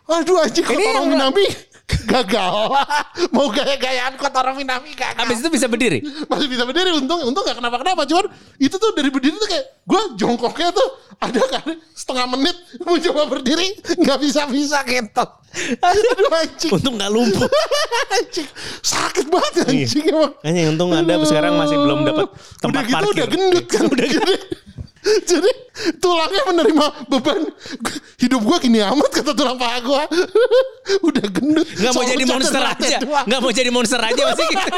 [0.07, 1.47] Aduh anjing Kotorong yang- Minami
[1.87, 2.55] Gagal.
[3.35, 4.91] Mau gaya-gayaan Kotorong Minami?
[4.95, 5.23] Gagal.
[5.23, 6.03] Habis itu bisa berdiri.
[6.31, 6.91] masih bisa berdiri.
[6.99, 8.27] Untung untung gak kenapa kenapa cuman
[8.59, 10.89] itu tuh dari berdiri tuh kayak gue jongkoknya tuh
[11.23, 13.73] ada kan setengah menit mau coba berdiri
[14.03, 16.71] nggak bisa bisa kentot aduh anjing.
[16.75, 17.49] Untung nggak lumpuh.
[18.17, 18.49] anjing.
[18.85, 20.33] Sakit banget anjing emang.
[20.43, 22.27] Kayaknya untung anda sekarang masih belum dapat
[22.61, 23.13] tempat udah gitu parkir.
[23.15, 23.83] udah gendut kan.
[23.89, 24.35] Udah jadi,
[25.31, 25.51] jadi
[26.01, 27.41] tulangnya menerima beban
[28.19, 30.03] hidup gue gini amat kata tulang paha gue
[31.09, 32.99] udah gendut Nggak mau jadi monster aja.
[33.29, 34.69] Nggak mau jadi monster aja masih gitu.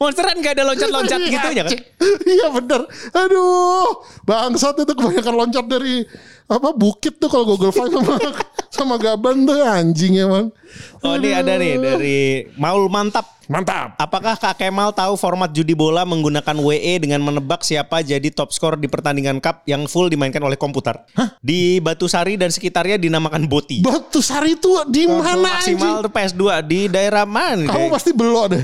[0.00, 1.76] Monsteran gak ada loncat-loncat gitu ya kan?
[2.24, 2.88] Iya bener.
[3.12, 6.08] Aduh, bangsat itu kebanyakan loncat dari
[6.44, 8.14] apa bukit tuh kalau Google Five sama
[8.76, 10.52] sama Gaban tuh anjing emang.
[11.00, 12.18] Oh ini ada nih dari
[12.60, 13.24] Maul Mantap.
[13.48, 13.96] Mantap.
[14.00, 18.80] Apakah Kak Kemal tahu format judi bola menggunakan WE dengan menebak siapa jadi top skor
[18.80, 20.96] di pertandingan cup yang full dimainkan oleh komputer?
[21.40, 23.84] Di Batu Sari dan sekitarnya dinamakan Boti.
[23.84, 25.76] Batu Sari itu di mana anjing?
[25.80, 27.68] Maksimal tuh PS2 di daerah mana?
[27.68, 28.62] Kamu pasti belok deh.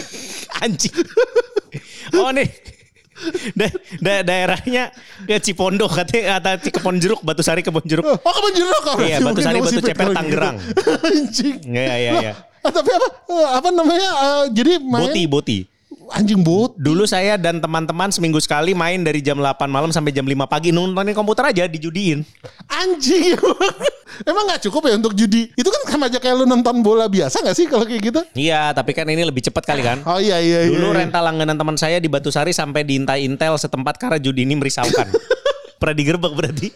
[0.64, 0.96] anjing.
[2.16, 2.75] Oh nih.
[3.56, 4.92] Da- da- daerahnya
[5.24, 8.04] ya Cipondo katanya atau Cikepon Jeruk, Batu Sari Kebon Jeruk.
[8.04, 8.84] Oh kamu jeruk.
[9.00, 10.56] Iya, Batu Sari, Batu Ceper, Tangerang.
[11.08, 11.56] anjing.
[11.64, 12.32] Iya iya iya.
[12.60, 13.08] Ah, tapi apa?
[13.30, 14.10] eh, Apa namanya?
[14.10, 15.58] eh, jadi main Boti, Boti.
[16.12, 16.76] Anjing bot.
[16.78, 20.70] Dulu saya dan teman-teman seminggu sekali main dari jam 8 malam sampai jam 5 pagi
[20.70, 22.22] nontonin komputer aja dijudiin.
[22.70, 23.34] Anjing.
[24.30, 25.50] Emang nggak cukup ya untuk judi?
[25.58, 28.20] Itu kan sama aja kayak lu nonton bola biasa nggak sih kalau kayak gitu?
[28.32, 30.00] Iya, tapi kan ini lebih cepat kali kan.
[30.06, 30.72] Oh iya iya iya.
[30.72, 31.04] Dulu iya.
[31.04, 35.10] rental langganan teman saya di Batu Sari sampai diintai intel setempat karena judi ini merisaukan.
[35.80, 36.68] Pernah digerebek berarti.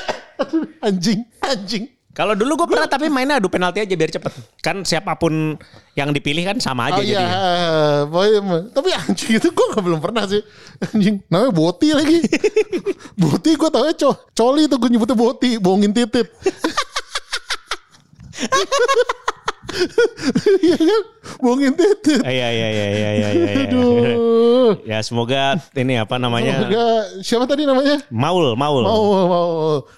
[0.86, 1.84] anjing anjing.
[2.14, 4.30] Kalau dulu gue pernah tapi mainnya adu penalti aja biar cepet.
[4.62, 5.58] Kan siapa pun
[5.98, 7.26] yang dipilih kan sama aja oh iya,
[8.38, 10.38] mah- tapi anjing itu gue gak belum pernah sih.
[10.94, 12.22] Anjing, namanya Boti lagi.
[13.20, 16.30] boti gue tau co Coli itu gue nyebutnya Boti, bohongin titit.
[20.64, 21.02] Iya kan?
[21.40, 22.20] Bohongin titit.
[22.24, 23.28] Iya iya iya iya iya iya.
[23.32, 23.64] iya.
[23.68, 24.70] Aduh.
[24.86, 26.86] Ya semoga ini apa namanya Semoga
[27.20, 28.00] siapa tadi namanya?
[28.08, 28.82] Maul Maul.
[28.84, 29.48] Mau, mau.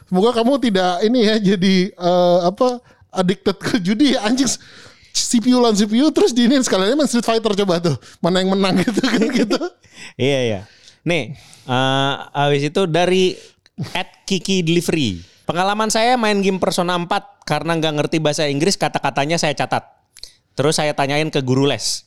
[0.08, 2.82] Semoga kamu tidak ini ya jadi eh, apa
[3.14, 4.48] addicted ke judi anjing
[5.16, 9.00] CPU lawan CPU terus diinin sekalian main Street Fighter coba tuh mana yang menang gitu
[9.00, 9.60] kan gitu.
[10.20, 10.60] Iya iya.
[11.06, 11.38] Nih,
[11.70, 13.38] eh habis itu dari
[13.96, 15.35] at Kiki Delivery.
[15.46, 17.06] Pengalaman saya main game Persona 4
[17.46, 19.86] karena nggak ngerti bahasa Inggris kata-katanya saya catat.
[20.58, 22.02] Terus saya tanyain ke guru les.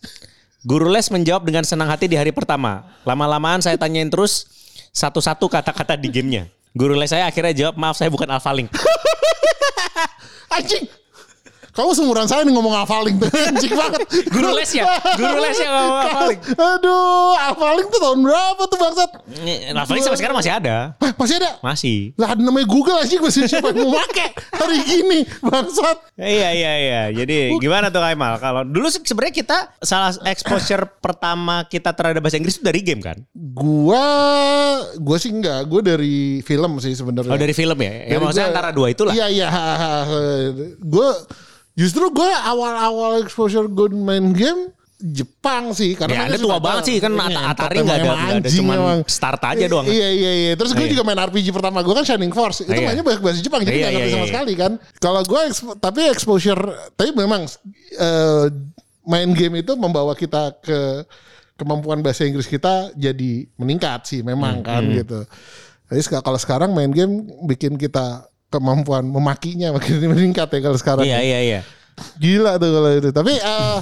[0.68, 2.84] Guru les menjawab dengan senang hati di hari pertama.
[3.08, 4.44] Lama-lamaan saya tanyain terus
[4.92, 6.52] satu-satu kata-kata di gamenya.
[6.76, 8.68] Guru les saya akhirnya jawab maaf saya bukan alphalink.
[10.60, 10.92] Anjing.
[11.80, 12.76] Kamu seumuran saya nih ngomong
[13.16, 14.04] tuh anjing banget.
[14.28, 14.84] Guru les ya?
[15.16, 16.40] Guru les ya ngomong Alphalink?
[16.52, 19.10] Aduh, Alphalink tuh tahun berapa tuh bangsat?
[19.72, 21.00] Alphalink sampai sekarang masih ada.
[21.00, 21.52] Hah, masih ada?
[21.64, 22.12] Masih.
[22.20, 25.98] Lah namanya Google aja masih siapa yang mau pakai hari gini bangsat.
[26.20, 27.02] Iya iya iya.
[27.16, 28.36] Jadi gimana tuh Kaimal?
[28.38, 33.16] Kalau dulu sebenarnya kita salah exposure pertama kita terhadap bahasa Inggris itu dari game kan?
[33.32, 34.04] Gua
[35.00, 37.32] gua sih enggak, gua dari film sih sebenarnya.
[37.32, 37.88] Oh dari film ya?
[37.88, 39.14] Ya Dari maksudnya gua- antara dua itulah.
[39.16, 39.48] Iya iya.
[40.82, 41.08] Gue
[41.80, 46.84] justru gue awal-awal exposure gue main game Jepang sih karena Ya, mereka Anda tua banget
[46.84, 49.00] sih, kan Iya, At- Atari nggak ada- ada, cuman emang.
[49.08, 49.88] start aja doang.
[49.88, 50.54] Iya iya iya.
[50.60, 50.92] Terus gue Iya.
[50.92, 52.68] juga main RPG pertama gue kan Shining Force.
[52.68, 52.84] Itu Iya.
[52.84, 54.32] mainnya banyak bahasa Jepang jadi Iya, nggak ngerti iya, sama iya.
[54.36, 54.72] sekali kan.
[55.00, 55.42] Kalau gue
[55.80, 56.62] tapi exposure
[56.94, 57.48] tapi memang
[57.96, 58.46] eh,
[59.02, 61.08] main game itu membawa kita ke
[61.56, 65.24] kemampuan bahasa Inggris kita jadi meningkat sih memang Hmm, kan gitu.
[65.90, 71.06] Jadi kalau sekarang main game bikin kita kemampuan memakinya makin meningkat ya kalau sekarang.
[71.06, 71.60] Iya iya iya.
[72.18, 73.10] Gila tuh kalau itu.
[73.10, 73.78] Tapi eh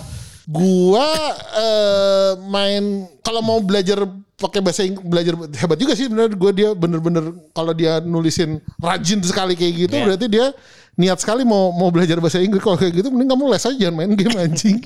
[0.48, 1.08] gua
[1.56, 2.84] eh main
[3.20, 7.74] kalau mau belajar pakai bahasa Inggris belajar hebat juga sih bener gua dia bener-bener kalau
[7.74, 10.06] dia nulisin rajin sekali kayak gitu Iya.
[10.06, 10.46] berarti dia
[10.98, 13.96] niat sekali mau mau belajar bahasa Inggris kalau kayak gitu mending kamu les aja jangan
[13.96, 14.78] main game anjing.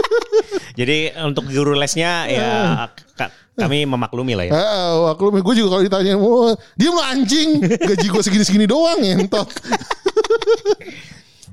[0.78, 2.48] Jadi untuk guru lesnya ya
[3.16, 4.52] ka- kami memaklumi lah ya.
[4.52, 9.48] Heeh, aku gue juga kalau ditanya mau dia mau anjing gaji gue segini-segini doang ngentot.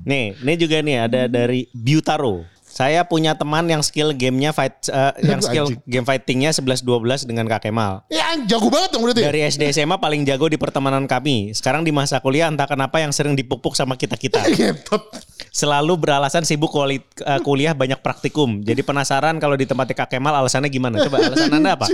[0.04, 2.44] Nih, ini juga nih ada dari Biutaro.
[2.74, 5.78] Saya punya teman yang skill gamenya fight eh, yang skill Anjing.
[5.86, 8.02] game fightingnya 11-12 dengan Kak Kemal.
[8.10, 9.22] Ya jago banget dong berarti.
[9.22, 11.54] Dari SD SMA paling jago di pertemanan kami.
[11.54, 14.42] Sekarang di masa kuliah entah kenapa yang sering dipupuk sama kita-kita.
[14.58, 15.06] Ngentot.
[15.54, 18.66] Selalu beralasan sibuk kuali- eh, kuliah banyak praktikum.
[18.66, 20.98] Jadi penasaran kalau di tempat Kak Kemal alasannya gimana?
[20.98, 21.86] Coba alasan Anda apa?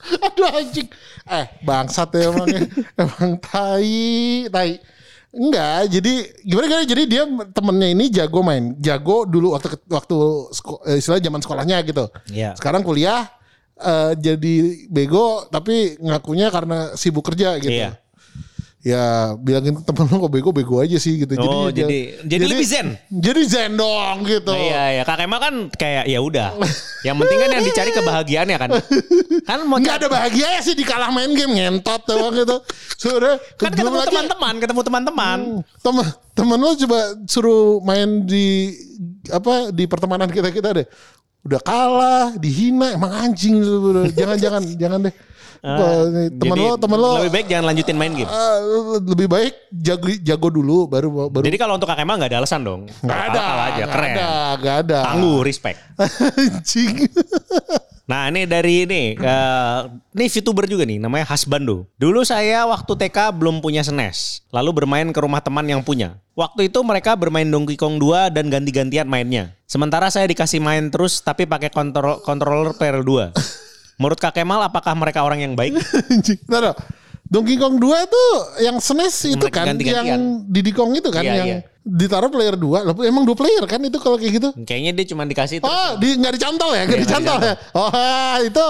[0.00, 0.88] Aduh anjing.
[1.28, 2.62] Eh bangsat ya emangnya.
[3.02, 4.46] Emang tai.
[4.48, 4.70] Tai.
[5.30, 7.22] Enggak, jadi gimana gimana jadi dia
[7.54, 10.16] temennya ini jago main, jago dulu waktu waktu
[10.90, 12.10] eh, istilah zaman sekolahnya gitu.
[12.34, 12.58] Iya.
[12.58, 13.30] Sekarang kuliah
[13.78, 14.54] eh, jadi
[14.90, 17.70] bego tapi ngakunya karena sibuk kerja gitu.
[17.70, 17.94] Iya.
[18.80, 21.36] Ya bilangin ke temen lo kok bego-bego aja sih gitu.
[21.36, 22.96] Oh, dia- jadi- jadi lebih zen.
[23.12, 24.48] Jadi zen dong gitu.
[24.48, 25.02] Nah, iya, iya.
[25.04, 26.56] Kak Kemal kan kayak ya udah.
[27.06, 28.70] Yang penting kan yang dicari kebahagiaannya kan.
[29.44, 32.56] Kan mau Nggak ada bahagia ya sih di kalah main game ngentot doang gitu.
[32.96, 35.38] Sudah kan ketemu teman-teman, ketemu teman-teman.
[35.80, 38.72] temen temen lo coba suruh main di
[39.28, 40.86] apa di pertemanan kita kita deh
[41.40, 43.60] udah kalah dihina emang anjing
[44.18, 45.14] jangan jangan jangan deh
[45.60, 48.24] nih, temen Jadi, lo temen lo lebih baik jangan lanjutin main game.
[48.24, 48.56] ah,
[48.96, 52.64] lebih baik jago jago dulu baru baru Jadi kalau untuk Kak Kemal nggak ada alasan
[52.64, 52.88] dong.
[52.88, 54.10] nggak ada Kalah aja, nggak keren.
[54.10, 55.78] ada nggak ada Tangguh, respect.
[56.40, 57.04] anjing
[58.08, 59.80] Nah ini dari ini, eh,
[60.16, 61.86] ini VTuber juga nih, namanya Hasbando.
[62.00, 66.18] Dulu saya waktu TK belum punya SNES, lalu bermain ke rumah teman yang punya.
[66.34, 69.54] Waktu itu mereka bermain Donkey Kong 2 dan ganti-gantian mainnya.
[69.68, 73.36] Sementara saya dikasih main terus tapi pakai kontrol controller PL2.
[74.00, 75.76] Menurut Kak Kemal apakah mereka orang yang baik?
[76.48, 76.72] Ntar,
[77.30, 78.22] Donkey Kong 2 itu
[78.60, 80.02] yang SNES itu Mereka kan ganti-gantian.
[80.04, 81.58] yang Diddy Kong itu kan Iya, yang iya.
[81.80, 85.22] ditaruh player 2 Lah, emang dua player kan itu kalau kayak gitu Kayaknya dia cuma
[85.22, 85.70] dikasih terus.
[85.70, 86.82] Oh, di nggak dicantol ya?
[86.84, 87.54] Nggak Iya, dicantol ya?
[87.72, 87.90] Oh,
[88.42, 88.68] itu.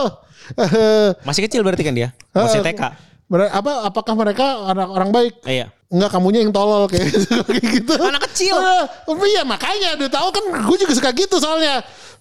[0.60, 2.12] eh, Masih kecil berarti kan dia?
[2.30, 2.82] Masih eh, TK.
[3.30, 5.40] apa apakah mereka orang orang baik?
[5.48, 5.66] Eh, Iya.
[5.90, 7.34] Enggak kamunya yang tolol kayak gitu.
[7.50, 7.94] gitu.
[7.96, 8.54] Anak kecil.
[8.54, 8.84] Eh,
[9.26, 11.80] iya makanya udah tahu kan gue juga suka gitu soalnya.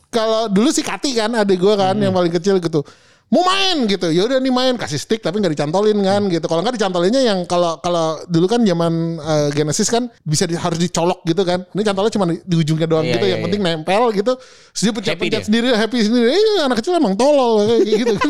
[0.10, 2.02] Kalau dulu si Kati kan adik gue kan Hmm.
[2.02, 2.82] yang paling kecil gitu.
[3.30, 4.10] Mau main gitu.
[4.10, 6.42] Ya udah nih main kasih stick tapi nggak dicantolin kan gitu.
[6.44, 10.78] Kalau nggak dicantolinnya yang kalau kalau dulu kan zaman eh, Genesis kan bisa di- harus
[10.78, 11.62] dicolok gitu kan.
[11.70, 13.26] Ini cantolnya cuma di, di ujungnya doang Iya, gitu.
[13.26, 13.46] iya, yang iya.
[13.46, 14.34] penting nempel gitu.
[14.34, 15.46] Terus dia pencet-pencet dia.
[15.46, 16.28] sendiri happy sendiri.
[16.34, 18.14] Eh anak kecil emang tolol kayak gitu.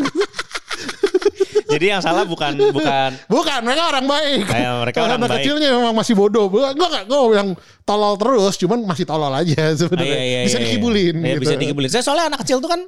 [1.70, 4.42] Jadi yang salah bukan bukan Bukan, mereka orang baik.
[4.50, 5.38] Kayak mereka orang Anak baik.
[5.46, 6.50] kecilnya memang masih bodoh.
[6.50, 7.50] Gue gak gue bilang
[7.86, 10.12] tolol terus, cuman masih tolol aja Ah, sebenarnya.
[10.12, 11.16] iya, iya, bisa iya, dikibulin.
[11.16, 11.42] Iya, gitu.
[11.46, 11.90] bisa dikibulin.
[11.90, 12.82] Saya soalnya anak kecil tuh kan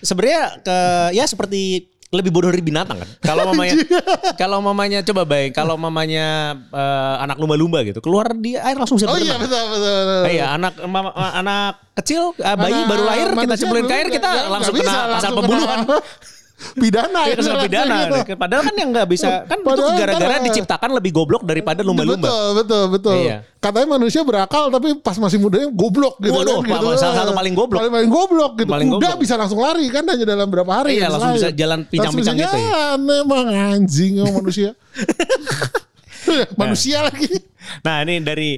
[0.00, 0.76] sebenarnya ke
[1.12, 3.08] ya seperti lebih bodoh dari binatang kan.
[3.20, 3.74] Kalau mamanya
[4.34, 6.26] kalau mamanya coba bayang kalau mamanya
[6.66, 9.40] eh, anak lumba-lumba gitu, keluar di air langsung bisa Oh iya berenang.
[9.40, 9.94] betul betul.
[9.94, 10.22] betul.
[10.26, 14.26] Iya, anak mama- anak kecil eh, bayi Anak baru lahir kita cemplungin ke air kita
[14.26, 15.78] nggak- langsung kena pasal pembunuhan.
[15.86, 15.98] kena
[16.76, 17.96] pidana Iya, pasal ibaratnya pidana.
[17.98, 18.16] gitu.
[18.36, 22.28] Padahal kan yang nggak bisa kan itu Padahal gara-gara ntar- diciptakan lebih goblok daripada lumba-lumba.
[22.28, 23.16] Betul, betul, betul.
[23.16, 23.36] Iya.
[23.56, 26.68] Katanya manusia berakal tapi pas masih mudanya goblok gitu Waduh, kan.
[26.68, 27.00] Gitu.
[27.00, 27.80] salah satu paling goblok.
[27.80, 28.68] Paling, paling goblok gitu.
[28.68, 29.18] Paling Kuda goblok.
[29.20, 30.96] bisa langsung lari kan hanya dalam berapa hari.
[30.96, 32.96] Iya, yang langsung bisa jalan pincang-pincang gitu ya.
[32.96, 34.70] Emang anjing manusia.
[36.60, 37.28] manusia lagi.
[37.80, 38.50] Nah, ini dari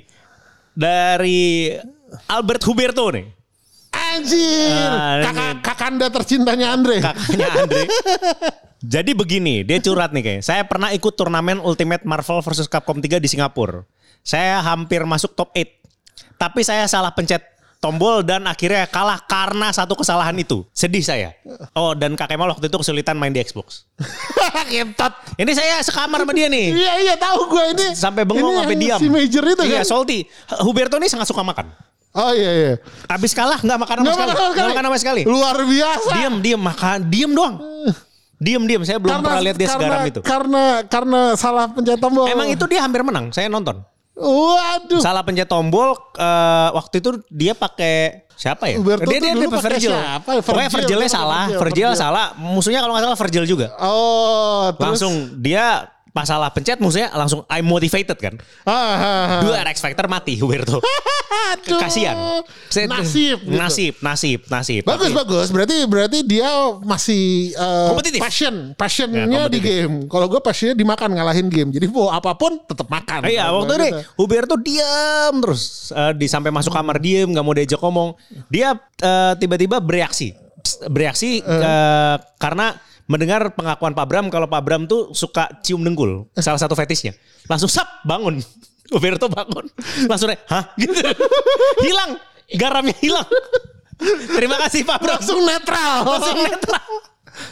[0.73, 1.71] dari
[2.29, 3.42] Albert Huberto nih.
[4.13, 4.89] Anjir.
[4.89, 7.01] Ah, ini- Kakak kakanda tercintanya Andre.
[7.01, 7.83] kakaknya Andre.
[8.83, 10.43] Jadi begini, dia curhat nih kayak.
[10.43, 13.87] Saya pernah ikut turnamen Ultimate Marvel versus Capcom 3 di Singapura.
[14.21, 15.79] Saya hampir masuk top 8.
[16.35, 17.39] Tapi saya salah pencet
[17.79, 20.67] tombol dan akhirnya kalah karena satu kesalahan itu.
[20.71, 21.31] Sedih saya.
[21.75, 23.87] Oh, dan kakek mal waktu itu kesulitan main di Xbox.
[24.71, 25.15] Kentot.
[25.39, 26.75] Ini saya sekamar sama dia nih.
[26.75, 27.87] Iya iya tahu gue ini.
[27.95, 28.99] Sampai bengong Ini sampai diam.
[28.99, 29.87] Si Major itu Iya, kan.
[29.87, 30.19] salty.
[30.63, 31.71] Huberto nih sangat suka makan.
[32.13, 32.73] Oh iya iya.
[33.09, 34.31] Habis kalah nggak makan sama sekali.
[34.37, 35.23] makan Nggak makan sama sekali.
[35.25, 36.13] Luar biasa.
[36.13, 37.55] Diam, diam, makan, diam doang.
[38.37, 38.83] Diam, diam.
[38.85, 40.21] Saya belum pernah lihat dia karena, segaram itu.
[40.21, 42.29] Karena karena salah pencet tombol.
[42.29, 43.33] Emang itu dia hampir menang.
[43.33, 43.81] Saya nonton.
[44.13, 45.01] Waduh.
[45.01, 48.77] Salah pencet tombol eh, waktu itu dia pakai siapa ya?
[48.77, 49.93] Huberto dia dia, dia pakai Virgil.
[49.97, 50.31] siapa?
[50.45, 52.03] Pokoknya Virgil, Virgilnya Virgil, salah, Virgil, Virgil Virgil.
[52.03, 52.27] salah.
[52.37, 53.67] Musuhnya kalau nggak salah Virgil juga.
[53.81, 54.85] Oh, terus.
[54.85, 58.37] Langsung dia pas salah pencet musuhnya langsung I'm motivated kan.
[58.63, 59.41] Ah, ah, ah.
[59.41, 60.77] Dua X Factor mati Huberto.
[61.57, 61.81] Aduh.
[61.81, 62.45] Kasian.
[62.69, 63.41] Saya- Nasib.
[63.41, 63.57] gitu.
[63.57, 64.83] Nasib, nasib, nasib.
[64.85, 65.49] Bagus Tapi- bagus.
[65.49, 66.49] Berarti berarti dia
[66.85, 67.57] masih
[67.89, 68.21] Kompetitif.
[68.21, 69.65] passion, Ya, passionnya di kompetitif.
[69.65, 69.95] game.
[70.07, 71.71] Kalau gue passionnya dimakan ngalahin game.
[71.73, 73.25] Jadi mau apa pun tetap makan.
[73.25, 73.89] Iya waktu itu.
[74.15, 78.13] Huberto diam terus Eh, di sampai masuk kamar diem nggak mau diajak ngomong
[78.49, 84.83] dia eh, tiba-tiba bereaksi Psst, bereaksi eh, karena mendengar pengakuan Pak Bram kalau Pak Bram
[84.87, 87.15] tuh suka cium dengkul salah satu fetisnya
[87.51, 88.39] langsung sap bangun
[88.93, 89.67] Huberto bangun
[90.07, 91.01] langsung hah gitu
[91.83, 92.19] hilang
[92.53, 93.29] garamnya hilang
[94.37, 95.97] terima kasih Pak Bram langsung netral.
[96.07, 96.91] langsung netral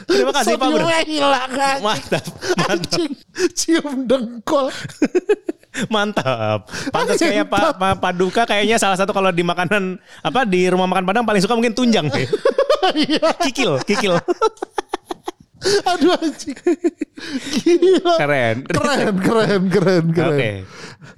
[0.07, 1.77] terima kasih Pak Bram hilang kan.
[1.83, 2.25] mantap
[2.59, 3.13] mantap Anjing,
[3.57, 4.69] cium dengkol.
[5.87, 6.67] Mantap.
[6.91, 11.07] Pantas kayak Pak Pak Paduka kayaknya salah satu kalau di makanan apa di rumah makan
[11.07, 12.11] Padang paling suka mungkin tunjang.
[12.81, 13.37] Iya.
[13.45, 14.17] kikil, kikil.
[15.61, 16.57] Aduh anjing.
[17.61, 18.15] Gila.
[18.17, 18.57] Keren.
[18.65, 20.39] Keren, keren, keren, keren.
[20.41, 20.51] Oke.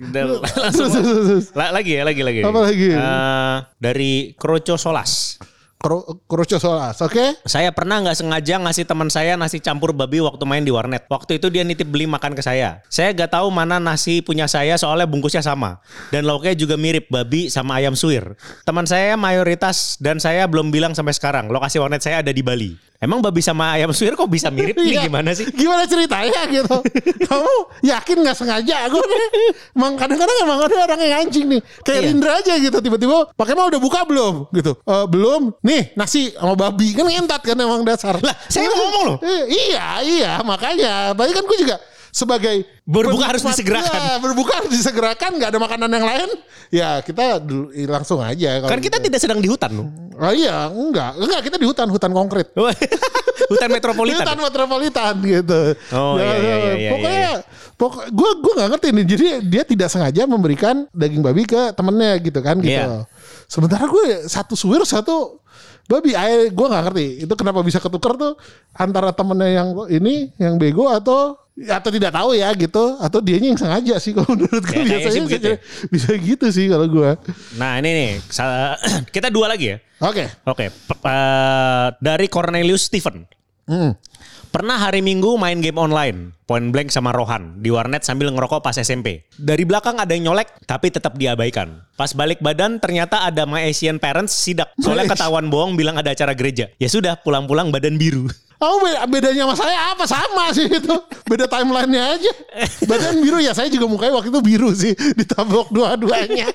[0.02, 1.46] Dan langsung Terus, terus, terus.
[1.54, 2.40] La- lagi ya, lagi lagi.
[2.42, 2.88] Apa lagi?
[2.90, 5.38] Eh, dari Kroco Solas.
[5.82, 7.42] Kroco Solas, oke?
[7.42, 11.10] Saya pernah nggak sengaja ngasih teman saya nasi campur babi waktu main di warnet.
[11.10, 12.78] Waktu itu dia nitip beli makan ke saya.
[12.86, 15.82] Saya gak tahu mana nasi punya saya soalnya bungkusnya sama.
[16.14, 18.38] Dan lauknya juga mirip babi sama ayam suwir.
[18.62, 21.50] Teman saya mayoritas dan saya belum bilang sampai sekarang.
[21.50, 22.78] Lokasi warnet saya ada di Bali.
[23.02, 24.78] Emang babi sama ayam suwir kok bisa mirip?
[24.78, 25.02] Ini Iya.
[25.10, 25.50] gimana sih?
[25.50, 26.76] Gimana ceritanya gitu?
[27.26, 28.86] Kamu yakin nggak sengaja?
[28.86, 31.60] Gue nih, emang kadang-kadang emang ada orang yang anjing nih.
[31.82, 32.06] Kayak Iya.
[32.14, 32.78] Rindra aja gitu.
[32.78, 34.46] Tiba-tiba pakai mau udah buka belum?
[34.54, 34.78] Gitu.
[34.86, 35.50] "Eh, belum.
[35.66, 38.16] Nih nasi sama babi kan ngentat kan emang dasar.
[38.18, 39.16] Lah, saya mau ngomong loh.
[39.22, 41.16] Eh, iya iya makanya.
[41.16, 41.76] Tapi kan gue juga
[42.12, 43.94] sebagai Berbuka harus disegerakan.
[43.94, 45.38] Ya, berbuka harus disegerakan.
[45.38, 46.30] Nggak ada makanan yang lain.
[46.74, 48.58] Ya kita dulu- langsung aja.
[48.66, 49.06] Kan kita gitu.
[49.06, 49.86] tidak sedang di hutan loh.
[50.18, 52.50] Oh iya enggak enggak kita di hutan hutan konkret.
[53.54, 54.26] hutan metropolitan.
[54.26, 55.60] Hutan metropolitan gitu.
[55.94, 57.34] Oh, iya, iya, iya, iya, Pokoknya, iya.
[57.78, 59.04] pokok, gue gue nggak ngerti nih.
[59.06, 62.72] Jadi dia tidak sengaja memberikan daging babi ke temennya gitu kan gitu.
[62.74, 63.06] Iya.
[63.46, 65.38] Sementara gue satu suwir satu
[65.84, 66.12] babi.
[66.12, 68.34] Ay, gue nggak ngerti itu kenapa bisa ketukar tuh
[68.72, 73.60] antara temennya yang ini yang bego atau atau tidak tahu ya gitu atau dianya yang
[73.60, 75.58] sengaja sih kalau menurut gue Ya, biasanya sih begitu ya.
[75.88, 77.10] bisa gitu sih kalau gue.
[77.54, 78.10] Nah ini nih,
[79.14, 79.78] kita dua lagi ya.
[80.00, 80.24] Oke.
[80.44, 83.28] Oke, p- eh, dari Cornelius Stephen.
[83.62, 83.94] Hmm.
[84.52, 88.76] Pernah hari Minggu main game online, point blank sama Rohan, di warnet sambil ngerokok pas
[88.76, 89.24] SMP.
[89.32, 91.80] Dari belakang ada yang nyolek, tapi tetap diabaikan.
[91.96, 94.68] Pas balik badan, ternyata ada my Asian parents sidak.
[94.76, 96.68] Soalnya ketahuan bohong bilang ada acara gereja.
[96.76, 98.28] Ya sudah, pulang-pulang badan biru.
[98.60, 100.94] Oh be- bedanya sama saya apa sama sih itu
[101.26, 102.32] beda timelinenya aja
[102.86, 106.46] badan biru ya saya juga mukanya waktu itu biru sih ditabok dua-duanya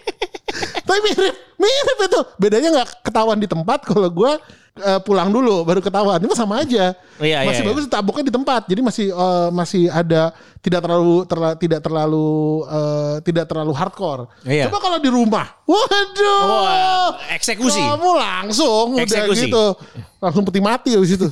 [0.87, 4.31] tapi mirip mirip itu bedanya nggak ketahuan di tempat kalau gue
[5.01, 8.77] pulang dulu baru ketahuan mah sama aja Iya, masih iya, bagus ditaboknya di tempat jadi
[8.79, 12.29] masih eh, masih ada tidak terlalu terla- tidak terlalu
[12.63, 14.69] eh, tidak terlalu hardcore Iya.
[14.69, 17.81] coba kalau di rumah waduh Wah, eksekusi.
[17.81, 19.49] kamu langsung udah Eksekusi.
[19.49, 19.65] gitu
[20.17, 21.25] langsung peti mati habis itu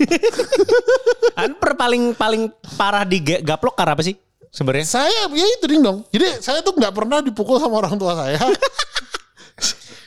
[1.38, 4.18] Kan per paling paling parah di ga- gaplok karena apa sih
[4.50, 4.88] sebenarnya?
[4.90, 6.02] Saya ya itu ding dong.
[6.10, 8.40] Jadi saya tuh nggak pernah dipukul sama orang tua saya.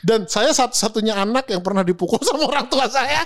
[0.00, 3.22] Dan saya satu-satunya anak yang pernah dipukul sama orang tua saya.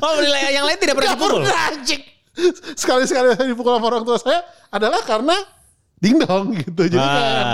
[0.00, 1.42] Oh, yang lain tidak pernah Nggak dipukul.
[1.44, 2.02] pernah, anjing.
[2.74, 5.36] sekali-sekali saya dipukul sama orang tua saya adalah karena
[5.96, 6.82] dingdong gitu.
[6.90, 7.14] Jadi Ah.
[7.14, 7.44] kayak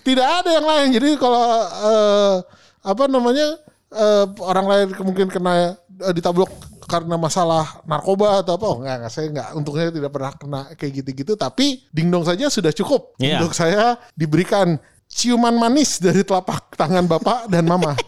[0.00, 0.88] tidak ada yang lain.
[0.94, 2.34] Jadi kalau eh,
[2.80, 3.46] apa namanya
[3.90, 6.48] eh, orang lain mungkin kena eh, ditabrak
[6.86, 10.92] karena masalah narkoba atau apa, oh enggak, enggak saya enggak untungnya tidak pernah kena kayak
[11.02, 11.32] gitu-gitu.
[11.34, 13.42] Tapi dingdong saja sudah cukup Iya.
[13.42, 14.78] untuk saya diberikan
[15.10, 17.98] ciuman manis dari telapak tangan bapak dan mama.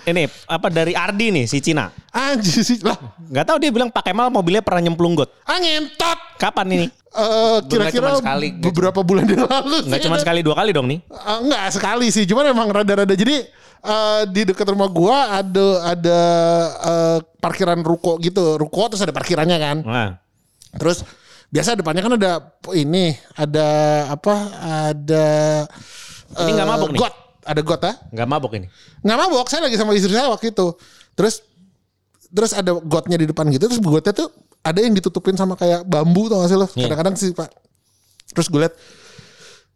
[0.00, 1.92] Ini apa dari Ardi nih si Cina.
[2.10, 2.96] Anjir sih lah,
[3.28, 5.28] Gak tahu dia bilang Pak Kemal mobilnya pernah nyemplung got.
[5.44, 6.16] angin tot.
[6.40, 6.86] Kapan ini?
[7.10, 10.06] Eh, kira-kira sekali, beberapa bulan yang lalu Nggak sih.
[10.08, 10.98] cuma sekali dua kali dong nih.
[11.04, 13.12] Eh, enggak sekali sih, cuman emang rada-rada.
[13.12, 13.44] Jadi
[13.84, 16.18] eh, di dekat rumah gua ada ada
[16.80, 19.76] eh, parkiran ruko gitu, ruko terus ada parkirannya kan.
[19.84, 20.10] Nah,
[20.70, 21.02] Terus
[21.50, 22.32] biasa depannya kan ada
[22.78, 23.68] ini, ada
[24.14, 24.34] apa?
[24.94, 25.26] Ada
[26.30, 27.00] Ini nggak eh, mabuk nih?
[27.02, 27.92] Got, ada got ya?
[28.14, 28.66] nggak mabok ini.
[29.02, 30.66] Nggak mabok, saya lagi sama istri saya waktu itu.
[31.18, 31.42] Terus
[32.30, 34.30] terus ada gotnya di depan gitu, terus gotnya tuh
[34.62, 36.70] ada yang ditutupin sama kayak bambu tau gak sih lo?
[36.78, 36.86] Iya.
[36.86, 37.50] Kadang-kadang sih pak.
[38.30, 38.74] Terus gue liat,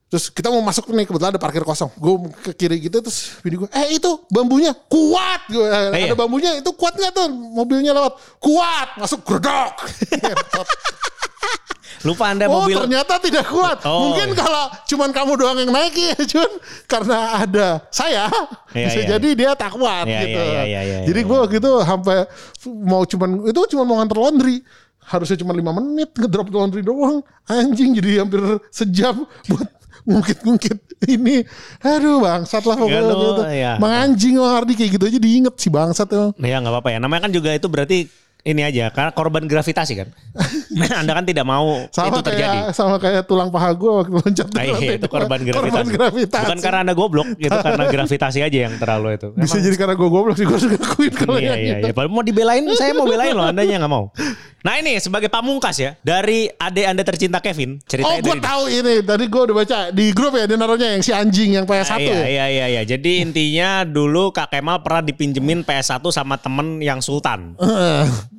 [0.07, 1.91] terus kita mau masuk nih kebetulan ada parkir kosong.
[1.99, 5.51] Gue ke kiri gitu terus bini gue, eh itu bambunya kuat.
[5.51, 6.07] Gue, iya.
[6.07, 8.15] Ada bambunya itu kuat nggak tuh mobilnya lewat?
[8.39, 9.75] Kuat, masuk gredok.
[12.07, 12.77] Lupa anda Oh mobil.
[12.77, 13.81] ternyata tidak kuat.
[13.87, 14.37] Oh, Mungkin iya.
[14.37, 16.53] kalau cuman kamu doang yang naik ya, cuman
[16.85, 18.29] karena ada saya
[18.73, 19.09] Iya, bisa iya.
[19.17, 20.41] jadi dia tak kuat Iya, gitu.
[20.43, 21.29] iya, iya, iya, iya, jadi iya.
[21.31, 22.17] gue gitu sampai
[22.69, 24.59] mau cuman itu cuma mau nganter laundry.
[25.01, 27.21] Harusnya cuma lima menit ngedrop laundry doang.
[27.45, 29.69] Anjing jadi hampir sejam buat
[30.05, 30.79] ngungkit-ngungkit
[31.09, 31.45] ini.
[31.81, 33.43] Aduh bangsat lah pokoknya gitu.
[33.49, 33.73] iya.
[33.77, 36.33] Mang anjing Bang Ardi kayak gitu aja diinget si bangsat emang.
[36.37, 36.99] Ya nggak apa-apa ya.
[37.01, 37.99] Namanya kan juga itu berarti
[38.45, 40.09] ini aja karena korban gravitasi kan.
[41.01, 42.59] anda kan tidak mau Sama itu terjadi.
[42.61, 45.65] kayak sama kayak tulang paha gue waktu loncat Ah, dari iya, itu korban gravitasi.
[45.65, 46.45] Korban gravitasi.
[46.45, 49.29] Bukan karena anda goblok, itu karena gravitasi aja yang terlalu itu.
[49.33, 51.87] Bisa Emang- jadi karena gue goblok sih gue suka akuin kalau Iya iya gitu.
[51.89, 51.93] iya.
[51.93, 54.13] Padahal mau dibelain, saya mau belain loh, andanya nggak mau.
[54.61, 58.95] Nah ini sebagai pamungkas ya dari ade anda tercinta Kevin Oh ceritanya gue tahu ini
[59.05, 61.99] tadi gue udah baca di grup ya dia naruhnya yang si anjing yang PS1 Ah,
[61.99, 62.25] iya, ya.
[62.25, 62.83] iya iya iya.
[62.83, 67.61] Jadi intinya dulu Kak Kemal pernah dipinjemin PS1 sama temen yang Sultan.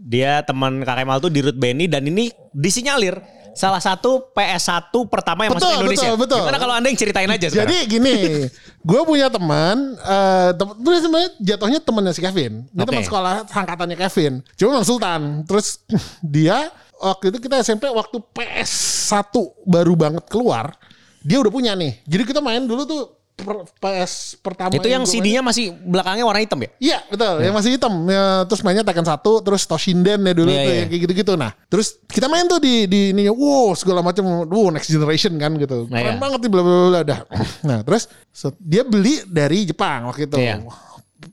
[0.05, 3.17] Dia teman Kak Kemal tuh di Ruth Benny dan ini disinyalir
[3.55, 6.09] salah satu PS1 pertama yang masuk Betul, Indonesia.
[6.13, 6.39] betul, betul.
[6.43, 7.71] Gimana kalau Anda yang ceritain aja sekarang?
[7.71, 8.15] Jadi gini,
[8.91, 12.53] gue punya teman, eh tem- itu sebenarnya jatuhnya temannya si Kevin.
[12.69, 12.89] Dia Oke.
[12.93, 14.33] teman sekolah angkatannya Kevin.
[14.59, 15.21] Cuma Bang Sultan.
[15.47, 15.81] Terus
[16.35, 19.33] dia waktu itu kita SMP waktu PS1
[19.65, 20.75] baru banget keluar,
[21.23, 21.97] dia udah punya nih.
[22.05, 23.01] Jadi kita main dulu tuh
[23.35, 26.69] per- PS pertama itu yang main- CD-nya masih belakangnya warna hitam ya?
[26.79, 27.93] Iya betul, yang masih hitam.
[28.07, 30.79] Ya, terus mainnya Tekken 1, terus Toshinden ya dulu Iya, tuh iya.
[30.79, 31.33] yang kayak gitu-gitu.
[31.35, 35.51] Nah, terus kita main tuh di di ininya, wow segala macam, wow next generation kan
[35.55, 35.85] gitu.
[35.87, 36.21] Nah, Keren iya.
[36.21, 37.19] banget nih bla bla bla dah.
[37.61, 40.37] Nah, terus set- dia beli dari Jepang waktu itu.
[40.37, 40.63] Iya.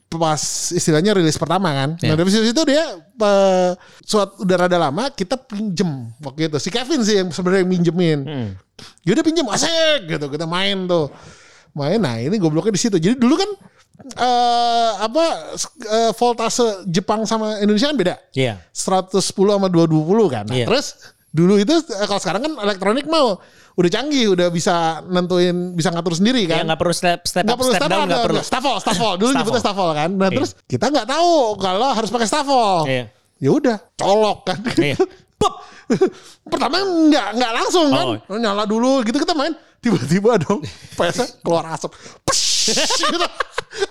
[0.09, 1.89] Pas istilahnya rilis pertama kan.
[1.97, 2.13] Iya.
[2.13, 3.71] Nah, dari situ dia eh,
[4.03, 5.89] suatu udah rada lama kita pinjem
[6.19, 6.57] waktu itu.
[6.59, 8.19] Si Kevin sih yang sebenarnya yang minjemin.
[8.21, 8.49] Hmm.
[9.01, 11.09] Ya udah pinjem asik gitu kita main tuh.
[11.73, 12.97] Main nah ini gobloknya di situ.
[12.97, 13.49] Jadi dulu kan
[14.13, 15.25] eh apa
[15.85, 18.15] eh, voltase Jepang sama Indonesia kan beda.
[18.31, 18.61] Iya.
[18.69, 20.43] 110 sama 220 kan.
[20.45, 20.65] Nah, Iya.
[20.69, 20.85] Terus
[21.29, 23.41] dulu itu eh, kalau sekarang kan elektronik mau
[23.73, 26.69] udah canggih, udah bisa nentuin, bisa ngatur sendiri Ya kan.
[26.69, 28.41] nggak perlu step step Nggak up, step down nggak perlu.
[28.41, 29.13] Stafol, stafol.
[29.17, 30.09] Dulu nyebutnya stafol kan.
[30.13, 30.37] Nah, Iya.
[30.37, 32.85] terus kita nggak tahu kalau harus pakai stafol.
[32.85, 33.09] Iya.
[33.41, 34.57] Ya udah, colok kan.
[34.77, 34.93] Iya.
[35.41, 35.53] Pop.
[36.45, 38.05] Pertama nggak nggak langsung kan.
[38.21, 38.37] Oh.
[38.37, 39.57] Nyala dulu gitu kita main.
[39.83, 40.63] Tiba-tiba dong
[40.95, 41.91] PS keluar asap.
[42.23, 42.71] Psh,
[43.03, 43.27] gitu.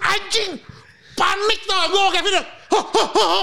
[0.00, 0.50] Anjing.
[1.12, 2.35] Panik tuh gue Kevin.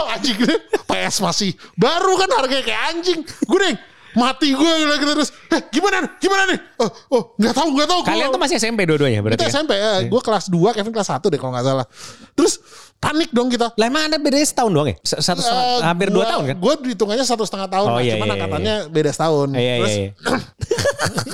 [0.09, 0.55] Anjing gitu.
[0.83, 3.19] PS masih baru kan harganya kayak anjing.
[3.45, 3.75] Gue deh
[4.09, 5.29] mati gue gitu terus.
[5.53, 6.17] Eh, gimana?
[6.17, 6.57] Gimana nih?
[6.81, 7.99] Oh, oh nggak tahu nggak tahu.
[8.01, 9.53] Gua- Kalian tuh masih SMP dua-duanya berarti kita kan?
[9.53, 9.91] SMP ya.
[10.09, 11.85] Gue kelas 2, Kevin kelas 1 deh kalau nggak salah.
[12.33, 12.57] Terus
[12.97, 13.69] panik dong kita.
[13.77, 14.97] Lah emang Anda bedanya setahun doang ya?
[15.05, 16.55] Satu setengah, Eh, hampir dua gua- tahun kan?
[16.57, 19.47] Gue hitungannya satu setengah tahun, Oh, iya, cuman iya, angkatannya beda setahun.
[19.53, 20.09] Iya, iya, Terus iya.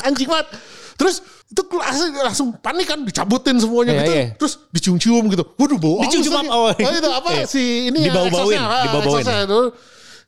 [0.12, 0.48] anjing banget.
[0.96, 4.12] Terus itu langsung, langsung panik kan dicabutin semuanya Iya, gitu.
[4.16, 4.26] iya.
[4.40, 5.44] Terus dicium-cium gitu.
[5.60, 6.54] Waduh bau Dicium-cium apa?
[6.56, 7.44] Oh, itu apa iya.
[7.44, 8.60] si ini ya, Dibau-bauin.
[8.60, 9.26] Ah, dibau-bauin.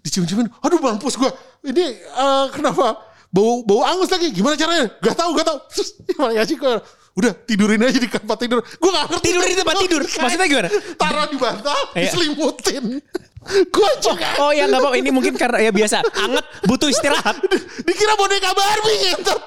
[0.03, 0.47] Dicium-ciumin.
[0.61, 1.31] Aduh mampus gue.
[1.71, 2.99] Ini eh, kenapa
[3.31, 4.31] bau bau angus lagi?
[4.35, 4.91] Gimana caranya?
[4.99, 5.57] Gak tahu, gak tahu.
[5.71, 6.75] Terus gimana sih gue
[7.17, 8.61] Udah tidurin aja di tempat tidur.
[8.61, 9.25] Gue gak ngerti.
[9.25, 10.01] Tidur di tempat tidur?
[10.05, 10.69] Maksudnya gimana?
[11.01, 12.13] Taruh di bantal, Iya.
[12.13, 12.83] diselimutin.
[13.45, 17.37] Gue juga Oh ya nggak apa ini mungkin karena ya biasa anget butuh istirahat
[17.87, 19.41] dikira boneka Barbie ngentot.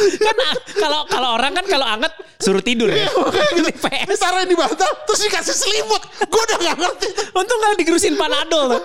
[0.00, 3.04] kan ah, kalau kalau orang kan kalau anget suruh tidur ya
[3.52, 6.02] ini PS Ditaruh di bantal terus dikasih selimut.
[6.24, 7.08] Gue udah gak ngerti.
[7.36, 8.80] untung nggak digerusin panadol.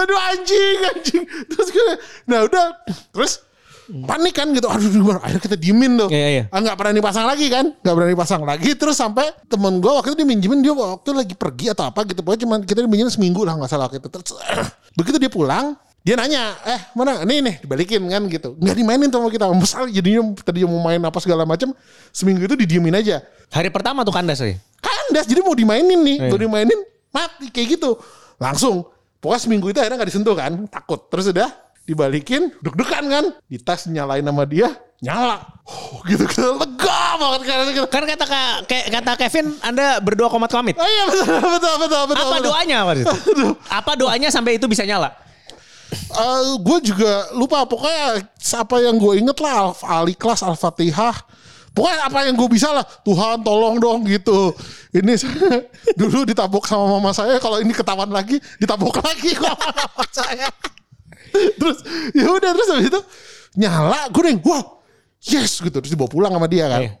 [0.00, 1.22] Aduh anjing anjing.
[1.24, 1.86] Terus gue
[2.26, 2.66] nah udah
[3.14, 3.46] terus
[3.84, 4.66] panik kan gitu.
[4.66, 5.20] Aduh gimana?
[5.20, 6.08] Akhirnya kita diemin tuh.
[6.08, 6.42] Iya, iya.
[6.48, 7.72] Ah, nggak berani pasang lagi kan?
[7.84, 8.70] Nggak berani pasang lagi.
[8.72, 12.24] Terus sampai temen gue waktu itu diminjemin dia waktu lagi pergi atau apa gitu.
[12.24, 14.06] Pokoknya cuma kita diminjemin seminggu lah nggak salah gitu.
[14.08, 14.34] Terus
[14.98, 17.24] begitu dia pulang, dia nanya, eh mana?
[17.24, 18.56] Nih nih dibalikin kan gitu.
[18.56, 19.44] Nggak dimainin sama kita.
[19.52, 21.72] Misal jadinya tadi mau main apa segala macam,
[22.12, 23.20] seminggu itu didiemin aja.
[23.52, 24.56] Hari pertama tuh kandas ya.
[24.80, 26.30] Kandas jadi mau dimainin nih, Iya.
[26.32, 27.96] mau dimainin mati kayak gitu.
[28.40, 28.84] Langsung.
[29.22, 31.08] Pokoknya seminggu itu akhirnya nggak disentuh kan, takut.
[31.08, 31.48] Terus udah
[31.84, 35.40] dibalikin, deg-degan kan, di tas nyalain sama dia, nyala.
[35.64, 37.86] Oh, gitu gitu lega banget karena gitu.
[37.88, 40.76] Kan kata Ka- kayak kata Kevin Anda berdoa komat komit.
[40.76, 42.24] Oh iya betul betul betul betul.
[42.24, 42.48] Apa betul.
[42.52, 43.16] doanya apa itu?
[43.80, 45.24] Apa doanya sampai itu bisa nyala?
[46.60, 48.26] gue Eh, juga lupa pokoknya
[48.58, 51.14] apa yang gue inget lah Al Ikhlas Al Fatihah
[51.74, 54.54] pokoknya apa yang gue bisa lah Tuhan tolong dong gitu
[54.94, 55.66] ini saya
[56.00, 60.48] dulu ditabok sama mama saya kalau ini ketahuan lagi ditabok lagi kok sama mama saya
[61.34, 61.78] terus
[62.14, 63.00] ya udah terus habis itu
[63.54, 64.62] nyala gue nih wah
[65.24, 65.76] yes gitu.
[65.80, 66.80] Terus dibawa pulang sama dia kan.
[66.84, 66.92] Iya.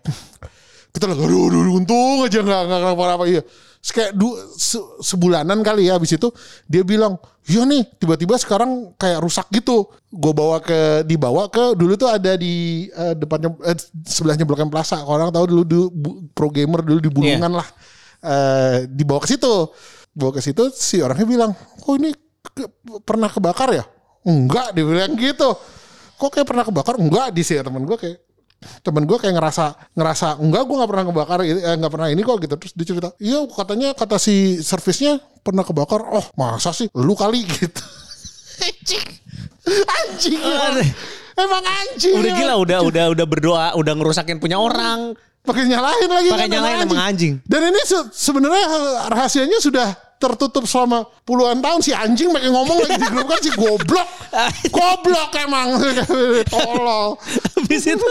[0.94, 3.24] kita lagi aduh, aduh, aduh, untung aja nggak nggak kenapa-napa.
[3.26, 3.42] Iya.
[3.84, 6.30] Terus kayak du, se- sebulanan kali ya habis itu
[6.64, 9.90] dia bilang iya nih tiba-tiba sekarang kayak rusak gitu.
[10.08, 13.76] Gue bawa ke dibawa ke dulu tuh ada di eh, depannya eh,
[14.06, 17.68] sebelahnya Blok M Plaza orang tahu dulu, dulu bu- pro gamer dulu di Bulungan lah.
[18.24, 19.68] Eh, dibawa ke situ.
[20.14, 21.50] Bawa ke situ si orangnya bilang
[21.84, 22.70] oh ini ke-
[23.02, 23.84] pernah kebakar ya
[24.24, 25.54] enggak dia bilang gitu.
[26.14, 26.94] Kok kayak pernah kebakar?
[26.96, 28.18] Enggak di sini temen gue kayak
[28.80, 32.36] temen gue kayak ngerasa ngerasa enggak gue nggak pernah kebakar eh, nggak pernah ini kok
[32.40, 32.54] gitu.
[32.56, 36.00] Terus dia cerita iya katanya kata si servisnya pernah kebakar.
[36.02, 36.88] Oh masa sih?
[36.92, 37.82] Lu kali gitu.
[38.56, 39.06] Anjing.
[39.64, 40.76] Anjing emang,
[41.34, 45.16] emang anjing Udah gila udah udah udah berdoa, udah ngerusakin punya orang.
[45.40, 47.36] pakai nyalain lagi Pakai kan, nyalain emang anjing.
[47.44, 48.64] dan ini se- sebenarnya
[49.08, 49.92] rahasianya sudah
[50.24, 54.08] tertutup selama puluhan tahun si anjing pakai ngomong lagi di grup kan si goblok
[54.76, 55.68] goblok emang
[56.52, 57.20] tolol
[57.54, 58.08] Habis itu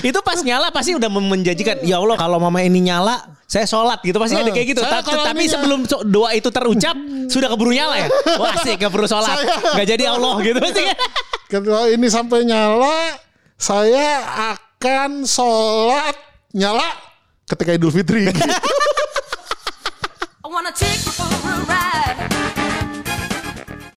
[0.00, 4.14] itu pas nyala pasti udah menjanjikan ya Allah kalau mama ini nyala saya sholat gitu
[4.16, 4.80] pasti ada Eh, kayak gitu.
[4.80, 6.94] Ta- kalau Tapi sebelum doa itu terucap
[7.26, 8.06] sudah keburu nyala ya.
[8.40, 10.86] Wah sih gak perlu sholat, Saya- nggak jadi Allah gitu pasti.
[11.50, 13.18] Ketua ini sampai nyala,
[13.58, 14.22] saya
[14.54, 16.14] akan sholat
[16.52, 16.94] nyala
[17.44, 18.30] ketika Idul Fitri.
[20.50, 21.79] Wanna take you for a ride.